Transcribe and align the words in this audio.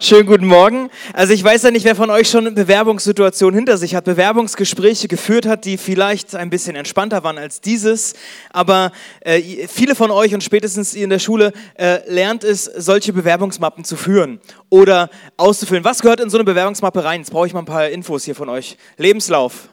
Schönen 0.00 0.26
guten 0.28 0.46
Morgen. 0.46 0.90
Also 1.12 1.32
ich 1.32 1.42
weiß 1.42 1.64
ja 1.64 1.72
nicht, 1.72 1.84
wer 1.84 1.96
von 1.96 2.08
euch 2.08 2.30
schon 2.30 2.46
eine 2.46 2.54
Bewerbungssituation 2.54 3.52
hinter 3.52 3.76
sich 3.78 3.96
hat, 3.96 4.04
Bewerbungsgespräche 4.04 5.08
geführt 5.08 5.44
hat, 5.44 5.64
die 5.64 5.76
vielleicht 5.76 6.36
ein 6.36 6.50
bisschen 6.50 6.76
entspannter 6.76 7.24
waren 7.24 7.36
als 7.36 7.60
dieses. 7.60 8.14
Aber 8.50 8.92
äh, 9.22 9.66
viele 9.66 9.96
von 9.96 10.12
euch 10.12 10.32
und 10.34 10.44
spätestens 10.44 10.94
ihr 10.94 11.02
in 11.02 11.10
der 11.10 11.18
Schule 11.18 11.52
äh, 11.74 11.98
lernt 12.08 12.44
es, 12.44 12.64
solche 12.64 13.12
Bewerbungsmappen 13.12 13.82
zu 13.82 13.96
führen 13.96 14.40
oder 14.70 15.10
auszufüllen. 15.36 15.82
Was 15.82 16.00
gehört 16.00 16.20
in 16.20 16.30
so 16.30 16.36
eine 16.36 16.44
Bewerbungsmappe 16.44 17.02
rein? 17.02 17.22
Jetzt 17.22 17.32
brauche 17.32 17.48
ich 17.48 17.52
mal 17.52 17.62
ein 17.62 17.64
paar 17.64 17.88
Infos 17.88 18.24
hier 18.24 18.36
von 18.36 18.48
euch. 18.48 18.76
Lebenslauf. 18.98 19.68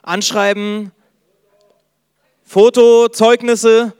Anschreiben. 0.00 0.92
Foto, 2.42 3.08
Zeugnisse. 3.08 3.92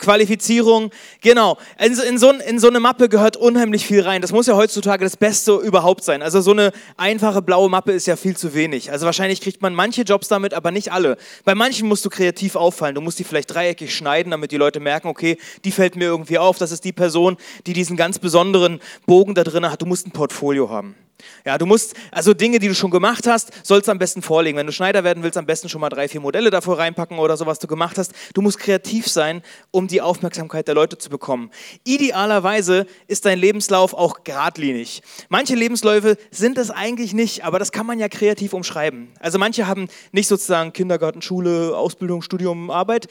Qualifizierung, 0.00 0.90
genau. 1.20 1.58
In, 1.78 1.92
in, 1.92 2.18
so, 2.18 2.30
in, 2.30 2.58
so, 2.58 2.68
eine 2.68 2.80
Mappe 2.80 3.08
gehört 3.08 3.36
unheimlich 3.36 3.86
viel 3.86 4.00
rein. 4.00 4.22
Das 4.22 4.32
muss 4.32 4.46
ja 4.46 4.56
heutzutage 4.56 5.04
das 5.04 5.16
Beste 5.16 5.52
überhaupt 5.56 6.02
sein. 6.02 6.22
Also 6.22 6.40
so 6.40 6.50
eine 6.50 6.72
einfache 6.96 7.42
blaue 7.42 7.70
Mappe 7.70 7.92
ist 7.92 8.06
ja 8.06 8.16
viel 8.16 8.36
zu 8.36 8.54
wenig. 8.54 8.90
Also 8.90 9.06
wahrscheinlich 9.06 9.40
kriegt 9.40 9.62
man 9.62 9.74
manche 9.74 10.02
Jobs 10.02 10.28
damit, 10.28 10.54
aber 10.54 10.70
nicht 10.70 10.92
alle. 10.92 11.16
Bei 11.44 11.54
manchen 11.54 11.86
musst 11.86 12.04
du 12.04 12.10
kreativ 12.10 12.56
auffallen. 12.56 12.94
Du 12.94 13.00
musst 13.00 13.18
die 13.18 13.24
vielleicht 13.24 13.54
dreieckig 13.54 13.94
schneiden, 13.94 14.30
damit 14.30 14.50
die 14.50 14.56
Leute 14.56 14.80
merken, 14.80 15.08
okay, 15.08 15.38
die 15.64 15.70
fällt 15.70 15.94
mir 15.96 16.06
irgendwie 16.06 16.38
auf. 16.38 16.58
Das 16.58 16.72
ist 16.72 16.84
die 16.84 16.92
Person, 16.92 17.36
die 17.66 17.74
diesen 17.74 17.96
ganz 17.96 18.18
besonderen 18.18 18.80
Bogen 19.06 19.34
da 19.34 19.44
drin 19.44 19.70
hat. 19.70 19.82
Du 19.82 19.86
musst 19.86 20.06
ein 20.06 20.12
Portfolio 20.12 20.70
haben. 20.70 20.96
Ja, 21.44 21.58
du 21.58 21.66
musst, 21.66 21.94
also 22.10 22.34
Dinge, 22.34 22.58
die 22.58 22.68
du 22.68 22.74
schon 22.74 22.90
gemacht 22.90 23.26
hast, 23.26 23.52
sollst 23.66 23.88
am 23.88 23.98
besten 23.98 24.22
vorlegen. 24.22 24.58
Wenn 24.58 24.66
du 24.66 24.72
Schneider 24.72 25.04
werden 25.04 25.22
willst, 25.22 25.36
am 25.36 25.46
besten 25.46 25.68
schon 25.68 25.80
mal 25.80 25.88
drei, 25.88 26.08
vier 26.08 26.20
Modelle 26.20 26.50
davor 26.50 26.78
reinpacken 26.78 27.18
oder 27.18 27.36
so, 27.36 27.46
was 27.46 27.58
du 27.58 27.66
gemacht 27.66 27.98
hast. 27.98 28.12
Du 28.34 28.42
musst 28.42 28.58
kreativ 28.58 29.06
sein, 29.08 29.42
um 29.70 29.88
die 29.88 30.00
Aufmerksamkeit 30.00 30.68
der 30.68 30.74
Leute 30.74 30.98
zu 30.98 31.10
bekommen. 31.10 31.50
Idealerweise 31.84 32.86
ist 33.06 33.24
dein 33.26 33.38
Lebenslauf 33.38 33.94
auch 33.94 34.24
geradlinig. 34.24 35.02
Manche 35.28 35.54
Lebensläufe 35.54 36.16
sind 36.30 36.58
es 36.58 36.70
eigentlich 36.70 37.14
nicht, 37.14 37.44
aber 37.44 37.58
das 37.58 37.72
kann 37.72 37.86
man 37.86 37.98
ja 37.98 38.08
kreativ 38.08 38.52
umschreiben. 38.52 39.08
Also 39.20 39.38
manche 39.38 39.66
haben 39.66 39.88
nicht 40.12 40.28
sozusagen 40.28 40.72
Kindergarten, 40.72 41.22
Schule, 41.22 41.76
Ausbildung, 41.76 42.22
Studium, 42.22 42.70
Arbeit, 42.70 43.08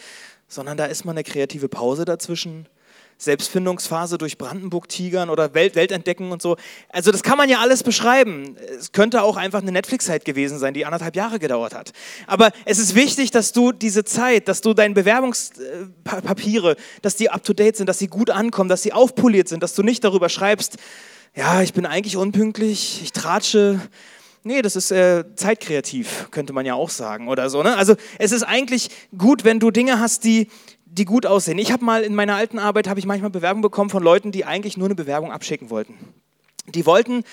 sondern 0.47 0.77
da 0.77 0.85
ist 0.85 1.05
mal 1.05 1.11
eine 1.11 1.23
kreative 1.23 1.69
Pause 1.69 2.05
dazwischen 2.05 2.67
Selbstfindungsphase 3.19 4.17
durch 4.17 4.37
Brandenburg 4.37 4.87
tigern 4.87 5.29
oder 5.29 5.53
Welt, 5.53 5.75
Welt 5.75 5.91
entdecken 5.91 6.31
und 6.31 6.41
so. 6.41 6.55
Also 6.87 7.11
das 7.11 7.21
kann 7.21 7.37
man 7.37 7.49
ja 7.49 7.59
alles 7.59 7.83
beschreiben. 7.83 8.55
Es 8.79 8.93
könnte 8.93 9.21
auch 9.23 9.35
einfach 9.35 9.61
eine 9.61 9.73
Netflix-Zeit 9.73 10.23
gewesen 10.23 10.57
sein, 10.57 10.73
die 10.73 10.85
anderthalb 10.85 11.17
Jahre 11.17 11.37
gedauert 11.37 11.75
hat. 11.75 11.91
Aber 12.27 12.51
es 12.63 12.79
ist 12.79 12.95
wichtig, 12.95 13.31
dass 13.31 13.51
du 13.51 13.73
diese 13.73 14.05
Zeit, 14.05 14.47
dass 14.47 14.61
du 14.61 14.73
deine 14.73 14.93
Bewerbungspapiere, 14.93 16.77
dass 17.01 17.17
die 17.17 17.29
up-to-date 17.29 17.75
sind, 17.75 17.87
dass 17.87 17.99
sie 17.99 18.07
gut 18.07 18.29
ankommen, 18.29 18.69
dass 18.69 18.83
sie 18.83 18.93
aufpoliert 18.93 19.49
sind, 19.49 19.63
dass 19.63 19.75
du 19.75 19.83
nicht 19.83 20.03
darüber 20.05 20.29
schreibst, 20.29 20.77
ja, 21.35 21.61
ich 21.61 21.73
bin 21.73 21.85
eigentlich 21.85 22.17
unpünktlich, 22.17 23.01
ich 23.03 23.11
tratsche, 23.11 23.79
Nee, 24.43 24.61
das 24.61 24.77
ist 24.77 24.91
äh, 24.91 25.25
zeitkreativ, 25.35 26.29
könnte 26.31 26.53
man 26.53 26.65
ja 26.65 26.73
auch 26.73 26.89
sagen 26.89 27.27
oder 27.27 27.49
so. 27.49 27.61
Ne? 27.61 27.75
Also 27.75 27.95
es 28.19 28.31
ist 28.31 28.43
eigentlich 28.43 28.89
gut, 29.17 29.43
wenn 29.43 29.59
du 29.59 29.69
Dinge 29.69 29.99
hast, 29.99 30.23
die, 30.23 30.47
die 30.91 31.05
gut 31.05 31.25
aussehen. 31.25 31.57
Ich 31.57 31.71
habe 31.71 31.85
mal 31.85 32.03
in 32.03 32.15
meiner 32.15 32.35
alten 32.35 32.59
Arbeit, 32.59 32.87
habe 32.87 32.99
ich 32.99 33.05
manchmal 33.05 33.29
Bewerbungen 33.29 33.61
bekommen 33.61 33.89
von 33.89 34.03
Leuten, 34.03 34.31
die 34.31 34.45
eigentlich 34.45 34.77
nur 34.77 34.87
eine 34.87 34.95
Bewerbung 34.95 35.31
abschicken 35.31 35.69
wollten. 35.69 35.97
Die 36.67 36.85
wollten 36.85 37.23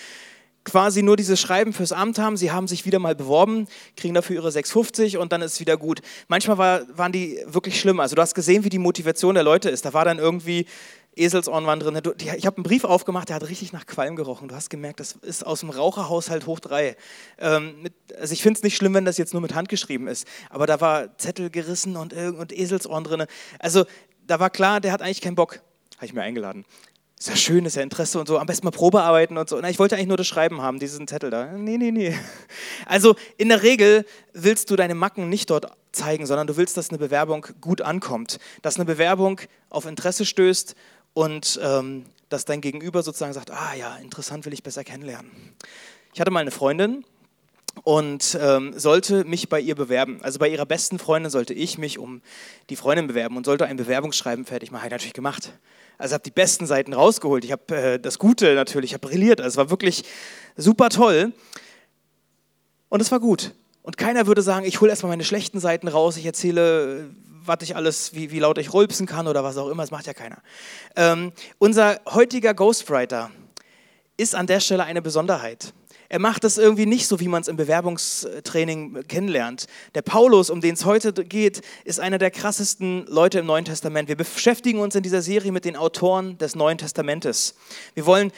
quasi 0.65 1.03
nur 1.03 1.17
dieses 1.17 1.41
Schreiben 1.41 1.73
fürs 1.73 1.93
Amt 1.93 2.19
haben, 2.19 2.37
sie 2.37 2.51
haben 2.51 2.67
sich 2.67 2.85
wieder 2.85 2.99
mal 2.99 3.15
beworben, 3.15 3.69
kriegen 3.97 4.15
dafür 4.15 4.37
ihre 4.37 4.49
6,50 4.49 5.17
und 5.17 5.33
dann 5.33 5.41
ist 5.41 5.55
es 5.55 5.61
wieder 5.61 5.77
gut. 5.77 6.03
Manchmal 6.29 6.59
war, 6.59 6.81
waren 6.99 7.13
die 7.13 7.39
wirklich 7.47 7.81
schlimm. 7.81 8.01
Also 8.01 8.17
du 8.17 8.23
hast 8.23 8.35
gesehen, 8.35 8.65
wie 8.65 8.69
die 8.69 8.79
Motivation 8.79 9.35
der 9.35 9.45
Leute 9.45 9.71
ist. 9.71 9.85
Da 9.85 9.95
war 9.95 10.05
dann 10.05 10.19
irgendwie, 10.19 10.67
Eselsohren 11.17 11.67
waren 11.67 11.81
drin. 11.81 12.01
Ich 12.19 12.47
habe 12.47 12.59
einen 12.59 12.63
Brief 12.63 12.85
aufgemacht, 12.85 13.29
der 13.29 13.37
hat 13.37 13.49
richtig 13.49 13.73
nach 13.73 13.87
Qualm 13.87 14.17
gerochen. 14.17 14.49
Du 14.49 14.55
hast 14.55 14.69
gemerkt, 14.71 15.01
das 15.01 15.13
ist 15.23 15.47
aus 15.47 15.61
dem 15.61 15.71
Raucherhaushalt 15.71 16.47
hoch 16.47 16.61
drei. 16.61 16.97
Ähm, 17.39 17.89
also 18.19 18.33
ich 18.33 18.43
finde 18.43 18.59
es 18.59 18.63
nicht 18.63 18.77
schlimm, 18.77 18.95
wenn 18.95 19.05
das 19.05 19.19
jetzt 19.19 19.33
nur 19.33 19.43
mit 19.43 19.55
Hand 19.55 19.69
geschrieben 19.69 20.09
ist, 20.09 20.27
aber 20.51 20.67
da 20.67 20.81
war 20.81 21.17
Zettel 21.19 21.51
gerissen 21.51 21.97
und, 21.97 22.13
und 22.13 22.53
Eselsohren 22.53 23.05
drin. 23.05 23.25
Also 23.59 23.85
da 24.27 24.39
war 24.39 24.51
klar, 24.51 24.81
der 24.81 24.93
hat 24.93 25.03
eigentlich 25.03 25.21
keinen 25.23 25.37
Bock. 25.37 25.61
Habe 25.97 26.07
ich 26.07 26.13
mir 26.13 26.23
eingeladen. 26.23 26.65
Ist 27.19 27.29
ja 27.29 27.37
schön, 27.37 27.65
ist 27.65 27.77
ja 27.77 27.83
Interesse 27.83 28.21
und 28.21 28.29
so. 28.29 28.39
Am 28.39 28.47
besten 28.47 28.67
mal 28.67 28.73
Probearbeiten 28.73 29.39
und 29.39 29.49
so. 29.49 29.59
Na, 29.59 29.71
ich 29.71 29.79
wollte 29.79 29.95
eigentlich 29.95 30.09
nur 30.09 30.19
das 30.19 30.27
Schreiben 30.27 30.61
haben, 30.61 30.79
diesen 30.79 31.09
Zettel 31.09 31.31
da. 31.31 31.47
Nee, 31.47 31.79
nee, 31.79 31.91
nee. 31.91 32.15
Also 32.85 33.17
in 33.39 33.49
der 33.49 33.63
Regel 33.63 34.05
willst 34.35 34.71
du 34.71 34.77
deine 34.77 34.95
Macken 34.95 35.31
nicht 35.31 35.49
dort 35.49 35.73
zeigen, 35.93 36.27
sondern 36.27 36.47
du 36.47 36.59
willst, 36.59 36.77
dass 36.77 36.91
eine 36.91 36.99
Bewerbung 36.99 37.47
gut 37.63 37.81
ankommt. 37.81 38.39
Dass 38.61 38.77
eine 38.77 38.85
Bewerbung 38.85 39.41
auf 39.71 39.87
Interesse 39.87 40.27
stößt 40.27 40.75
und 41.17 41.59
ähm, 41.63 42.05
dass 42.29 42.45
dein 42.45 42.61
Gegenüber 42.61 43.03
sozusagen 43.03 43.33
sagt, 43.33 43.51
ah 43.51 43.75
ja, 43.75 43.97
interessant, 43.97 44.45
will 44.45 44.53
ich 44.53 44.63
besser 44.63 44.85
kennenlernen. 44.85 45.31
Ich 46.13 46.21
hatte 46.21 46.31
mal 46.31 46.41
eine 46.41 46.51
Freundin 46.51 47.07
und 47.85 48.39
ähm, 48.39 48.79
sollte 48.79 49.25
mich 49.25 49.49
bei 49.49 49.59
ihr 49.59 49.75
bewerben. 49.77 50.19
Also 50.21 50.39
bei 50.39 50.51
ihrer 50.51 50.67
besten 50.67 50.99
Freundin 50.99 51.31
sollte 51.31 51.55
ich 51.55 51.79
mich 51.79 51.99
um 51.99 52.21
die 52.69 52.77
Freundin 52.77 53.07
bewerben 53.07 53.39
und 53.39 53.47
sollte 53.47 53.65
ein 53.65 53.79
Bewerbungsschreiben 53.79 54.45
fertig 54.45 54.71
machen. 54.71 54.83
Habe 54.83 54.89
ich 54.89 54.93
natürlich 54.93 55.15
gemacht. 55.15 55.55
Also 55.97 56.13
habe 56.13 56.23
die 56.23 56.31
besten 56.31 56.67
Seiten 56.67 56.93
rausgeholt. 56.93 57.47
Ich 57.47 57.53
habe 57.53 57.75
äh, 57.75 57.99
das 57.99 58.19
Gute 58.19 58.55
natürlich, 58.55 58.91
ich 58.91 58.95
habe 58.95 59.09
brilliert. 59.09 59.41
Also 59.41 59.55
es 59.55 59.57
war 59.57 59.71
wirklich 59.71 60.05
super 60.59 60.91
toll. 60.91 61.33
Und 62.91 63.01
es 63.01 63.11
war 63.11 63.21
gut. 63.21 63.55
Und 63.81 63.97
keiner 63.97 64.27
würde 64.27 64.43
sagen, 64.43 64.67
ich 64.67 64.83
hole 64.83 64.91
erstmal 64.91 65.13
meine 65.13 65.25
schlechten 65.25 65.61
Seiten 65.61 65.89
raus, 65.89 66.19
ich 66.19 66.27
erzähle, 66.27 67.09
was 67.47 67.59
ich 67.63 67.77
alles, 67.77 68.15
wie, 68.15 68.31
wie 68.31 68.39
laut 68.39 68.59
ich 68.59 68.73
rülpsen 68.73 69.07
kann 69.07 69.27
oder 69.27 69.45
was 69.45 69.57
auch 69.57 69.69
immer, 69.69 69.83
das 69.83 69.91
macht 69.91 70.07
ja 70.07 70.15
keiner. 70.15 70.39
Ähm, 70.97 71.33
unser 71.59 72.01
heutiger 72.07 72.55
Ghostwriter 72.55 73.31
ist 74.17 74.35
an 74.35 74.47
der 74.47 74.61
Stelle 74.61 74.85
eine 74.85 75.03
Besonderheit. 75.03 75.73
Er 76.09 76.21
macht 76.21 76.45
das 76.45 76.57
irgendwie 76.57 76.87
nicht 76.87 77.09
so, 77.09 77.19
wie 77.19 77.27
man 77.27 77.43
es 77.43 77.49
im 77.49 77.57
Bewerbungstraining 77.57 79.05
kennenlernt. 79.09 79.67
Der 79.95 80.03
Paulus, 80.03 80.51
um 80.51 80.61
den 80.61 80.75
es 80.75 80.85
heute 80.85 81.13
geht, 81.13 81.63
ist 81.85 81.99
einer 81.99 82.19
der 82.19 82.31
krassesten 82.31 83.07
Leute 83.07 83.41
im 83.41 83.47
Neuen 83.47 83.65
Testament. 83.65 84.09
Wir 84.09 84.17
beschäftigen 84.17 84.79
uns 84.79 84.95
in 84.95 85.03
dieser 85.03 85.23
Serie 85.23 85.51
mit 85.51 85.65
den 85.65 85.77
Autoren 85.77 86.39
des 86.39 86.55
Neuen 86.55 86.79
Testamentes. 86.79 87.57
Wir 87.95 88.07
wollen 88.07 88.31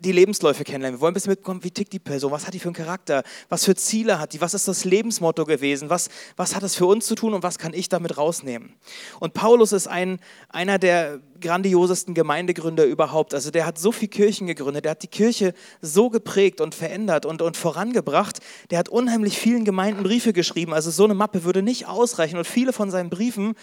die 0.00 0.12
Lebensläufe 0.12 0.64
kennenlernen. 0.64 0.98
Wir 0.98 1.00
wollen 1.00 1.12
ein 1.12 1.14
bisschen 1.14 1.30
mitbekommen, 1.30 1.64
wie 1.64 1.70
tickt 1.70 1.92
die 1.92 1.98
Person, 1.98 2.32
was 2.32 2.46
hat 2.46 2.54
die 2.54 2.58
für 2.58 2.68
einen 2.68 2.74
Charakter, 2.74 3.22
was 3.48 3.64
für 3.64 3.74
Ziele 3.74 4.18
hat 4.18 4.32
die, 4.32 4.40
was 4.40 4.54
ist 4.54 4.68
das 4.68 4.84
Lebensmotto 4.84 5.44
gewesen, 5.44 5.90
was, 5.90 6.08
was 6.36 6.54
hat 6.54 6.62
das 6.62 6.74
für 6.74 6.86
uns 6.86 7.06
zu 7.06 7.14
tun 7.14 7.34
und 7.34 7.42
was 7.42 7.58
kann 7.58 7.74
ich 7.74 7.88
damit 7.88 8.16
rausnehmen. 8.16 8.74
Und 9.20 9.34
Paulus 9.34 9.72
ist 9.72 9.86
ein, 9.86 10.20
einer 10.48 10.78
der 10.78 11.20
grandiosesten 11.40 12.14
Gemeindegründer 12.14 12.84
überhaupt. 12.84 13.34
Also 13.34 13.50
der 13.50 13.66
hat 13.66 13.78
so 13.78 13.92
viele 13.92 14.08
Kirchen 14.08 14.46
gegründet, 14.46 14.84
der 14.84 14.92
hat 14.92 15.02
die 15.02 15.08
Kirche 15.08 15.54
so 15.80 16.10
geprägt 16.10 16.60
und 16.60 16.74
verändert 16.74 17.26
und, 17.26 17.42
und 17.42 17.56
vorangebracht. 17.56 18.38
Der 18.70 18.78
hat 18.78 18.88
unheimlich 18.88 19.38
vielen 19.38 19.64
Gemeinden 19.64 20.02
Briefe 20.02 20.32
geschrieben. 20.32 20.72
Also 20.74 20.90
so 20.90 21.04
eine 21.04 21.14
Mappe 21.14 21.44
würde 21.44 21.62
nicht 21.62 21.86
ausreichen 21.86 22.38
und 22.38 22.46
viele 22.46 22.72
von 22.72 22.90
seinen 22.90 23.10
Briefen 23.10 23.54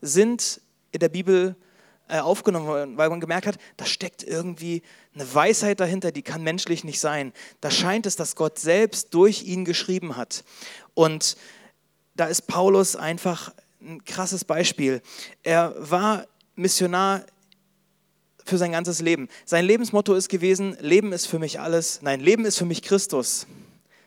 sind 0.00 0.60
in 0.92 1.00
der 1.00 1.08
Bibel 1.08 1.56
äh, 2.08 2.18
aufgenommen, 2.18 2.98
weil 2.98 3.08
man 3.08 3.20
gemerkt 3.20 3.46
hat, 3.46 3.56
da 3.76 3.86
steckt 3.86 4.22
irgendwie 4.22 4.82
eine 5.14 5.32
Weisheit 5.34 5.80
dahinter, 5.80 6.12
die 6.12 6.22
kann 6.22 6.42
menschlich 6.42 6.84
nicht 6.84 7.00
sein. 7.00 7.32
Da 7.62 7.70
scheint 7.70 8.04
es, 8.04 8.14
dass 8.14 8.36
Gott 8.36 8.58
selbst 8.58 9.14
durch 9.14 9.44
ihn 9.44 9.64
geschrieben 9.64 10.16
hat. 10.16 10.44
Und 10.92 11.36
da 12.14 12.26
ist 12.26 12.46
Paulus 12.46 12.94
einfach 12.94 13.54
ein 13.80 14.04
krasses 14.04 14.44
Beispiel. 14.44 15.00
Er 15.42 15.74
war 15.78 16.26
Missionar 16.56 17.24
für 18.44 18.58
sein 18.58 18.72
ganzes 18.72 19.00
Leben. 19.00 19.28
Sein 19.46 19.64
Lebensmotto 19.64 20.14
ist 20.14 20.28
gewesen, 20.28 20.76
Leben 20.80 21.12
ist 21.12 21.26
für 21.26 21.38
mich 21.38 21.60
alles, 21.60 22.02
nein, 22.02 22.20
Leben 22.20 22.44
ist 22.44 22.58
für 22.58 22.66
mich 22.66 22.82
Christus. 22.82 23.46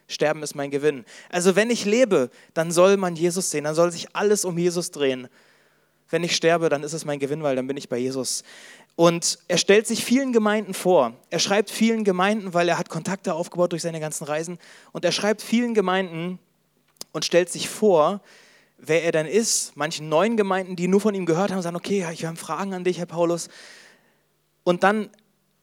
Sterben 0.07 0.43
ist 0.43 0.55
mein 0.55 0.69
Gewinn. 0.69 1.03
Also 1.29 1.55
wenn 1.55 1.71
ich 1.71 1.83
lebe, 1.83 2.29
dann 2.53 2.71
soll 2.71 2.95
man 2.95 3.15
Jesus 3.15 3.49
sehen, 3.49 3.63
dann 3.63 3.75
soll 3.75 3.91
sich 3.91 4.15
alles 4.15 4.45
um 4.45 4.57
Jesus 4.57 4.91
drehen 4.91 5.27
wenn 6.09 6.23
ich 6.23 6.35
sterbe, 6.35 6.69
dann 6.69 6.83
ist 6.83 6.93
es 6.93 7.05
mein 7.05 7.19
Gewinn, 7.19 7.43
weil 7.43 7.55
dann 7.55 7.67
bin 7.67 7.77
ich 7.77 7.89
bei 7.89 7.97
Jesus. 7.97 8.43
Und 8.95 9.39
er 9.47 9.57
stellt 9.57 9.85
sich 9.85 10.03
vielen 10.03 10.33
Gemeinden 10.33 10.73
vor. 10.73 11.13
Er 11.29 11.39
schreibt 11.39 11.69
vielen 11.69 12.03
Gemeinden, 12.03 12.53
weil 12.53 12.67
er 12.67 12.77
hat 12.77 12.89
Kontakte 12.89 13.33
aufgebaut 13.33 13.71
durch 13.71 13.83
seine 13.83 13.99
ganzen 13.99 14.23
Reisen. 14.23 14.57
Und 14.91 15.05
er 15.05 15.11
schreibt 15.11 15.41
vielen 15.41 15.73
Gemeinden 15.73 16.39
und 17.11 17.25
stellt 17.25 17.49
sich 17.49 17.69
vor, 17.69 18.21
wer 18.77 19.03
er 19.03 19.11
denn 19.11 19.27
ist. 19.27 19.75
Manchen 19.75 20.09
neuen 20.09 20.37
Gemeinden, 20.37 20.75
die 20.75 20.87
nur 20.87 21.01
von 21.01 21.13
ihm 21.13 21.25
gehört 21.25 21.51
haben, 21.51 21.61
sagen, 21.61 21.75
okay, 21.75 22.05
ich 22.11 22.25
habe 22.25 22.37
Fragen 22.37 22.73
an 22.73 22.83
dich, 22.83 22.97
Herr 22.97 23.05
Paulus. 23.05 23.49
Und 24.63 24.83
dann 24.83 25.09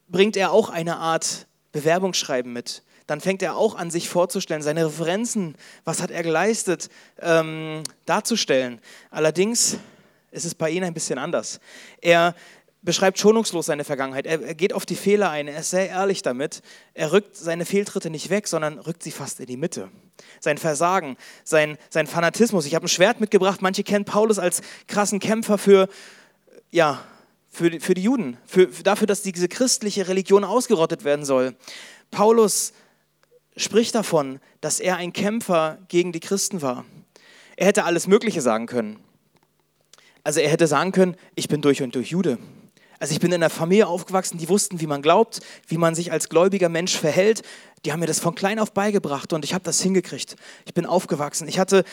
bringt 0.09 0.37
er 0.37 0.53
auch 0.53 0.69
eine 0.69 0.99
Art 0.99 1.47
Bewerbungsschreiben 1.73 2.53
mit. 2.53 2.83
Dann 3.07 3.21
fängt 3.21 3.43
er 3.43 3.57
auch 3.57 3.75
an, 3.75 3.91
sich 3.91 4.09
vorzustellen, 4.09 4.63
seine 4.63 4.87
Referenzen, 4.87 5.57
was 5.85 6.01
hat 6.01 6.11
er 6.11 6.23
geleistet, 6.23 6.89
ähm, 7.21 7.83
darzustellen. 8.07 8.81
Allerdings 9.11 9.79
ist 10.35 10.45
es 10.45 10.55
bei 10.55 10.71
ihm 10.71 10.83
ein 10.83 10.95
bisschen 10.95 11.19
anders. 11.19 11.61
Er 12.01 12.35
beschreibt 12.83 13.19
schonungslos 13.19 13.67
seine 13.67 13.85
Vergangenheit. 13.85 14.27
Er, 14.27 14.55
geht 14.55 14.75
auf 14.75 14.85
die 14.85 14.95
Fehler 14.95 15.31
ein. 15.31 15.49
Er 15.49 15.61
ist 15.61 15.71
sehr 15.71 15.89
ehrlich 15.89 16.23
damit. 16.23 16.61
Er 16.93 17.13
rückt 17.13 17.35
seine 17.37 17.65
Fehltritte 17.65 18.11
nicht 18.11 18.29
weg, 18.29 18.47
sondern 18.47 18.79
rückt 18.79 19.03
sie 19.03 19.11
fast 19.11 19.41
in 19.41 19.47
die 19.47 19.57
Mitte. 19.57 19.91
Sein 20.39 20.59
Versagen, 20.59 21.17
sein, 21.45 21.79
sein 21.89 22.07
Fanatismus. 22.07 22.67
Ich 22.67 22.75
habe 22.75 22.85
ein 22.85 22.89
Schwert 22.89 23.21
mitgebracht. 23.21 23.63
Manche 23.63 23.83
kennen 23.83 24.05
Paulus 24.05 24.39
als 24.39 24.61
krassen 24.87 25.19
Kämpfer 25.19 25.57
für, 25.57 25.89
ja, 26.71 27.03
für, 27.49 27.81
für 27.81 27.95
die 27.95 28.03
Juden, 28.03 28.37
für, 28.45 28.67
dafür, 28.67 29.07
dass 29.07 29.23
diese 29.23 29.49
christliche 29.49 30.07
Religion 30.09 30.45
ausgerottet 30.45 31.05
werden 31.05 31.25
soll. 31.25 31.57
Paulus 32.11 32.75
spricht 33.57 33.95
davon, 33.95 34.41
dass 34.61 34.79
er 34.79 34.97
ein 34.97 35.13
Kämpfer 35.13 35.79
gegen 35.89 36.13
die 36.13 36.21
Christen 36.21 36.61
war. 36.61 36.85
Er 37.57 37.67
hätte 37.67 37.85
alles 37.85 38.07
Mögliche 38.09 38.43
sagen 38.43 38.67
können. 38.67 38.99
Also 40.25 40.41
er 40.41 40.49
hätte 40.49 40.67
sagen 40.67 40.91
können, 40.91 41.17
ich 41.35 41.49
bin 41.49 41.61
durch 41.61 41.83
und 41.83 41.95
durch 41.95 42.09
Jude. 42.09 42.39
Also 42.99 43.13
ich 43.13 43.21
bin 43.21 43.31
in 43.31 43.43
einer 43.43 43.51
Familie 43.51 43.87
aufgewachsen, 43.87 44.39
die 44.39 44.49
wussten, 44.49 44.81
wie 44.81 44.87
man 44.87 45.03
glaubt, 45.03 45.41
wie 45.69 45.77
man 45.77 45.95
sich 45.95 46.11
als 46.11 46.31
gläubiger 46.31 46.71
Mensch 46.71 46.97
verhält. 46.97 47.43
Die 47.85 47.93
haben 47.93 48.01
mir 48.01 48.07
das 48.07 48.21
von 48.21 48.35
klein 48.35 48.59
auf 48.59 48.73
beigebracht 48.73 49.35
und 49.35 49.45
ich 49.45 49.53
habe 49.53 49.63
das 49.63 49.83
hingekriegt. 49.83 50.37
Ich 50.65 50.73
bin 50.73 50.87
aufgewachsen. 50.87 51.47
Ich 51.47 51.59
hatte 51.59 51.85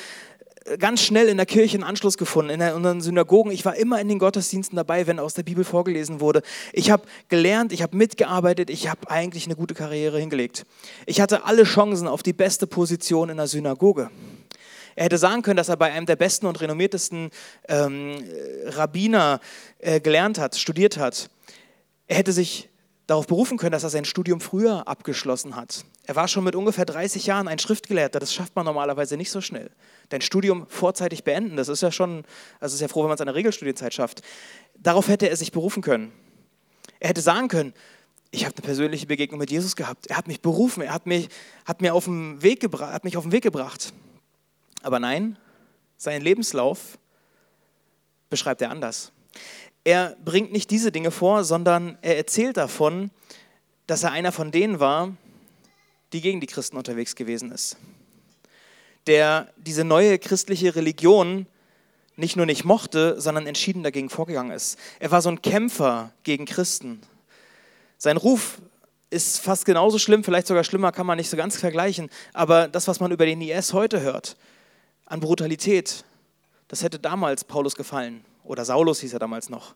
äh, 0.65 0.77
ganz 0.77 1.01
schnell 1.01 1.27
in 1.27 1.35
der 1.35 1.45
Kirche 1.45 1.75
einen 1.75 1.83
Anschluss 1.83 2.17
gefunden, 2.17 2.51
in 2.51 2.61
unseren 2.61 3.01
Synagogen. 3.01 3.51
Ich 3.51 3.65
war 3.65 3.75
immer 3.75 3.99
in 3.99 4.07
den 4.07 4.19
Gottesdiensten 4.19 4.77
dabei, 4.77 5.05
wenn 5.05 5.19
aus 5.19 5.33
der 5.33 5.43
Bibel 5.43 5.65
vorgelesen 5.65 6.21
wurde. 6.21 6.43
Ich 6.71 6.91
habe 6.91 7.03
gelernt, 7.27 7.73
ich 7.73 7.81
habe 7.81 7.97
mitgearbeitet, 7.97 8.69
ich 8.69 8.87
habe 8.87 9.09
eigentlich 9.09 9.47
eine 9.47 9.57
gute 9.57 9.73
Karriere 9.73 10.17
hingelegt. 10.17 10.65
Ich 11.05 11.19
hatte 11.19 11.43
alle 11.43 11.63
Chancen 11.63 12.07
auf 12.07 12.23
die 12.23 12.31
beste 12.31 12.67
Position 12.67 13.29
in 13.29 13.35
der 13.35 13.47
Synagoge. 13.47 14.09
Er 14.95 15.05
hätte 15.05 15.17
sagen 15.17 15.41
können, 15.41 15.57
dass 15.57 15.69
er 15.69 15.77
bei 15.77 15.91
einem 15.91 16.05
der 16.05 16.15
besten 16.15 16.45
und 16.45 16.59
renommiertesten 16.59 17.29
ähm, 17.67 18.23
Rabbiner 18.65 19.39
äh, 19.79 19.99
gelernt 19.99 20.39
hat, 20.39 20.55
studiert 20.55 20.97
hat. 20.97 21.29
Er 22.07 22.17
hätte 22.17 22.31
sich 22.31 22.69
darauf 23.07 23.27
berufen 23.27 23.57
können, 23.57 23.73
dass 23.73 23.83
er 23.83 23.89
sein 23.89 24.05
Studium 24.05 24.39
früher 24.39 24.87
abgeschlossen 24.87 25.55
hat. 25.55 25.83
Er 26.05 26.15
war 26.15 26.27
schon 26.27 26.43
mit 26.43 26.55
ungefähr 26.55 26.85
30 26.85 27.25
Jahren 27.25 27.47
ein 27.47 27.59
Schriftgelehrter. 27.59 28.19
Das 28.19 28.33
schafft 28.33 28.55
man 28.55 28.65
normalerweise 28.65 29.17
nicht 29.17 29.31
so 29.31 29.41
schnell. 29.41 29.69
Dein 30.09 30.21
Studium 30.21 30.65
vorzeitig 30.67 31.23
beenden, 31.23 31.57
das 31.57 31.67
ist 31.67 31.81
ja 31.81 31.91
schon, 31.91 32.23
also 32.59 32.75
ist 32.75 32.81
ja 32.81 32.87
froh, 32.87 33.01
wenn 33.01 33.09
man 33.09 33.15
es 33.15 33.21
an 33.21 33.27
der 33.27 33.35
Regelstudienzeit 33.35 33.93
schafft. 33.93 34.21
Darauf 34.75 35.09
hätte 35.09 35.29
er 35.29 35.35
sich 35.35 35.51
berufen 35.51 35.83
können. 35.83 36.11
Er 36.99 37.09
hätte 37.09 37.21
sagen 37.21 37.47
können, 37.47 37.73
ich 38.31 38.45
habe 38.45 38.55
eine 38.55 38.65
persönliche 38.65 39.07
Begegnung 39.07 39.39
mit 39.39 39.51
Jesus 39.51 39.75
gehabt. 39.75 40.07
Er 40.07 40.15
hat 40.15 40.27
mich 40.27 40.41
berufen, 40.41 40.81
er 40.81 40.93
hat 40.93 41.05
mich, 41.05 41.27
hat 41.65 41.81
mir 41.81 41.93
auf 41.93 42.05
den 42.05 42.41
Weg 42.41 42.63
hat 42.63 43.03
mich 43.03 43.17
auf 43.17 43.23
den 43.23 43.33
Weg 43.33 43.43
gebracht. 43.43 43.93
Aber 44.81 44.99
nein, 44.99 45.37
seinen 45.97 46.21
Lebenslauf 46.21 46.97
beschreibt 48.29 48.61
er 48.61 48.71
anders. 48.71 49.11
Er 49.83 50.15
bringt 50.23 50.51
nicht 50.51 50.69
diese 50.69 50.91
Dinge 50.91 51.11
vor, 51.11 51.43
sondern 51.43 51.97
er 52.01 52.17
erzählt 52.17 52.57
davon, 52.57 53.11
dass 53.87 54.03
er 54.03 54.11
einer 54.11 54.31
von 54.31 54.51
denen 54.51 54.79
war, 54.79 55.15
die 56.13 56.21
gegen 56.21 56.39
die 56.39 56.47
Christen 56.47 56.77
unterwegs 56.77 57.15
gewesen 57.15 57.51
ist. 57.51 57.77
Der 59.07 59.51
diese 59.57 59.83
neue 59.83 60.19
christliche 60.19 60.75
Religion 60.75 61.47
nicht 62.15 62.35
nur 62.35 62.45
nicht 62.45 62.65
mochte, 62.65 63.19
sondern 63.19 63.47
entschieden 63.47 63.83
dagegen 63.83 64.09
vorgegangen 64.09 64.51
ist. 64.51 64.77
Er 64.99 65.11
war 65.11 65.21
so 65.21 65.29
ein 65.29 65.41
Kämpfer 65.41 66.13
gegen 66.23 66.45
Christen. 66.45 67.01
Sein 67.97 68.17
Ruf 68.17 68.61
ist 69.09 69.39
fast 69.39 69.65
genauso 69.65 69.97
schlimm, 69.97 70.23
vielleicht 70.23 70.47
sogar 70.47 70.63
schlimmer, 70.63 70.91
kann 70.91 71.05
man 71.05 71.17
nicht 71.17 71.29
so 71.29 71.37
ganz 71.37 71.57
vergleichen. 71.57 72.09
Aber 72.33 72.67
das, 72.67 72.87
was 72.87 72.99
man 72.99 73.11
über 73.11 73.25
den 73.25 73.41
IS 73.41 73.73
heute 73.73 74.01
hört, 74.01 74.37
an 75.11 75.19
Brutalität. 75.19 76.05
Das 76.69 76.83
hätte 76.83 76.97
damals 76.97 77.43
Paulus 77.43 77.75
gefallen. 77.75 78.23
Oder 78.45 78.63
Saulus 78.63 79.01
hieß 79.01 79.13
er 79.13 79.19
damals 79.19 79.49
noch. 79.49 79.75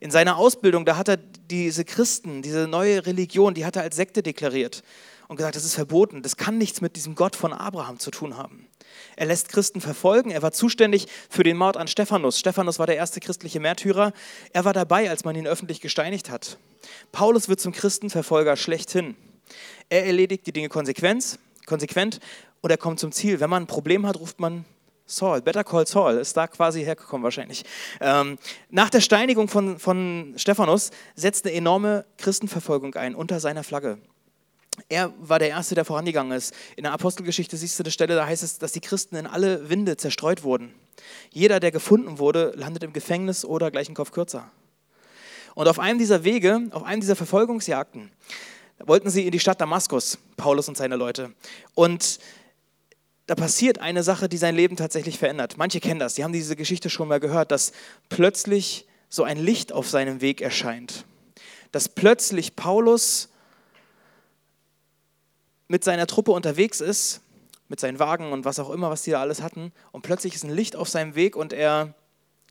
In 0.00 0.10
seiner 0.10 0.36
Ausbildung, 0.36 0.84
da 0.84 0.96
hat 0.96 1.08
er 1.08 1.16
diese 1.16 1.84
Christen, 1.86 2.42
diese 2.42 2.68
neue 2.68 3.06
Religion, 3.06 3.54
die 3.54 3.64
hat 3.64 3.76
er 3.76 3.82
als 3.82 3.96
Sekte 3.96 4.22
deklariert 4.22 4.82
und 5.28 5.36
gesagt, 5.36 5.56
das 5.56 5.64
ist 5.64 5.74
verboten, 5.74 6.20
das 6.20 6.36
kann 6.36 6.58
nichts 6.58 6.82
mit 6.82 6.96
diesem 6.96 7.14
Gott 7.14 7.34
von 7.34 7.54
Abraham 7.54 7.98
zu 7.98 8.10
tun 8.10 8.36
haben. 8.36 8.66
Er 9.16 9.26
lässt 9.26 9.48
Christen 9.48 9.80
verfolgen, 9.80 10.30
er 10.30 10.42
war 10.42 10.52
zuständig 10.52 11.06
für 11.30 11.42
den 11.42 11.56
Mord 11.56 11.78
an 11.78 11.88
Stephanus. 11.88 12.38
Stephanus 12.38 12.78
war 12.78 12.86
der 12.86 12.96
erste 12.96 13.20
christliche 13.20 13.60
Märtyrer. 13.60 14.12
Er 14.52 14.64
war 14.66 14.74
dabei, 14.74 15.08
als 15.08 15.24
man 15.24 15.34
ihn 15.34 15.46
öffentlich 15.46 15.80
gesteinigt 15.80 16.28
hat. 16.28 16.58
Paulus 17.10 17.48
wird 17.48 17.60
zum 17.60 17.72
Christenverfolger 17.72 18.56
schlechthin. 18.56 19.16
Er 19.88 20.04
erledigt 20.04 20.46
die 20.46 20.52
Dinge 20.52 20.68
konsequent, 20.68 21.38
konsequent 21.64 22.20
und 22.60 22.70
er 22.70 22.78
kommt 22.78 23.00
zum 23.00 23.12
Ziel. 23.12 23.40
Wenn 23.40 23.50
man 23.50 23.64
ein 23.64 23.66
Problem 23.66 24.06
hat, 24.06 24.18
ruft 24.18 24.40
man 24.40 24.64
Saul, 25.06 25.42
Better 25.42 25.64
Call 25.64 25.86
Saul, 25.86 26.14
ist 26.14 26.36
da 26.36 26.46
quasi 26.46 26.82
hergekommen 26.82 27.24
wahrscheinlich. 27.24 27.64
Ähm, 28.00 28.38
nach 28.70 28.88
der 28.88 29.00
Steinigung 29.00 29.48
von, 29.48 29.78
von 29.78 30.34
Stephanus 30.36 30.90
setzt 31.14 31.44
eine 31.44 31.54
enorme 31.54 32.06
Christenverfolgung 32.16 32.94
ein 32.94 33.14
unter 33.14 33.38
seiner 33.38 33.64
Flagge. 33.64 33.98
Er 34.88 35.12
war 35.18 35.38
der 35.38 35.50
Erste, 35.50 35.74
der 35.74 35.84
vorangegangen 35.84 36.36
ist. 36.36 36.54
In 36.76 36.84
der 36.84 36.92
Apostelgeschichte 36.92 37.56
siehst 37.56 37.78
du 37.78 37.84
eine 37.84 37.92
Stelle, 37.92 38.14
da 38.16 38.26
heißt 38.26 38.42
es, 38.42 38.58
dass 38.58 38.72
die 38.72 38.80
Christen 38.80 39.16
in 39.16 39.26
alle 39.26 39.68
Winde 39.68 39.96
zerstreut 39.96 40.42
wurden. 40.42 40.74
Jeder, 41.30 41.60
der 41.60 41.70
gefunden 41.70 42.18
wurde, 42.18 42.52
landet 42.56 42.82
im 42.82 42.92
Gefängnis 42.92 43.44
oder 43.44 43.70
gleich 43.70 43.88
einen 43.88 43.94
Kopf 43.94 44.10
kürzer. 44.10 44.50
Und 45.54 45.68
auf 45.68 45.78
einem 45.78 45.98
dieser 45.98 46.24
Wege, 46.24 46.62
auf 46.70 46.82
einem 46.82 47.00
dieser 47.00 47.14
Verfolgungsjagden, 47.14 48.10
wollten 48.80 49.10
sie 49.10 49.26
in 49.26 49.30
die 49.30 49.38
Stadt 49.38 49.60
Damaskus, 49.60 50.18
Paulus 50.36 50.68
und 50.68 50.76
seine 50.76 50.96
Leute. 50.96 51.32
Und 51.74 52.18
da 53.26 53.34
passiert 53.34 53.78
eine 53.78 54.02
Sache, 54.02 54.28
die 54.28 54.36
sein 54.36 54.54
Leben 54.54 54.76
tatsächlich 54.76 55.18
verändert. 55.18 55.56
Manche 55.56 55.80
kennen 55.80 56.00
das, 56.00 56.14
die 56.14 56.24
haben 56.24 56.32
diese 56.32 56.56
Geschichte 56.56 56.90
schon 56.90 57.08
mal 57.08 57.20
gehört, 57.20 57.50
dass 57.50 57.72
plötzlich 58.08 58.86
so 59.08 59.22
ein 59.22 59.38
Licht 59.38 59.72
auf 59.72 59.88
seinem 59.88 60.20
Weg 60.20 60.40
erscheint. 60.40 61.04
Dass 61.72 61.88
plötzlich 61.88 62.56
Paulus 62.56 63.30
mit 65.68 65.84
seiner 65.84 66.06
Truppe 66.06 66.32
unterwegs 66.32 66.80
ist, 66.80 67.22
mit 67.68 67.80
seinen 67.80 67.98
Wagen 67.98 68.32
und 68.32 68.44
was 68.44 68.58
auch 68.58 68.70
immer, 68.70 68.90
was 68.90 69.02
die 69.02 69.12
da 69.12 69.20
alles 69.20 69.40
hatten, 69.40 69.72
und 69.92 70.02
plötzlich 70.02 70.34
ist 70.34 70.44
ein 70.44 70.54
Licht 70.54 70.76
auf 70.76 70.88
seinem 70.88 71.14
Weg 71.14 71.34
und 71.34 71.54
er 71.54 71.94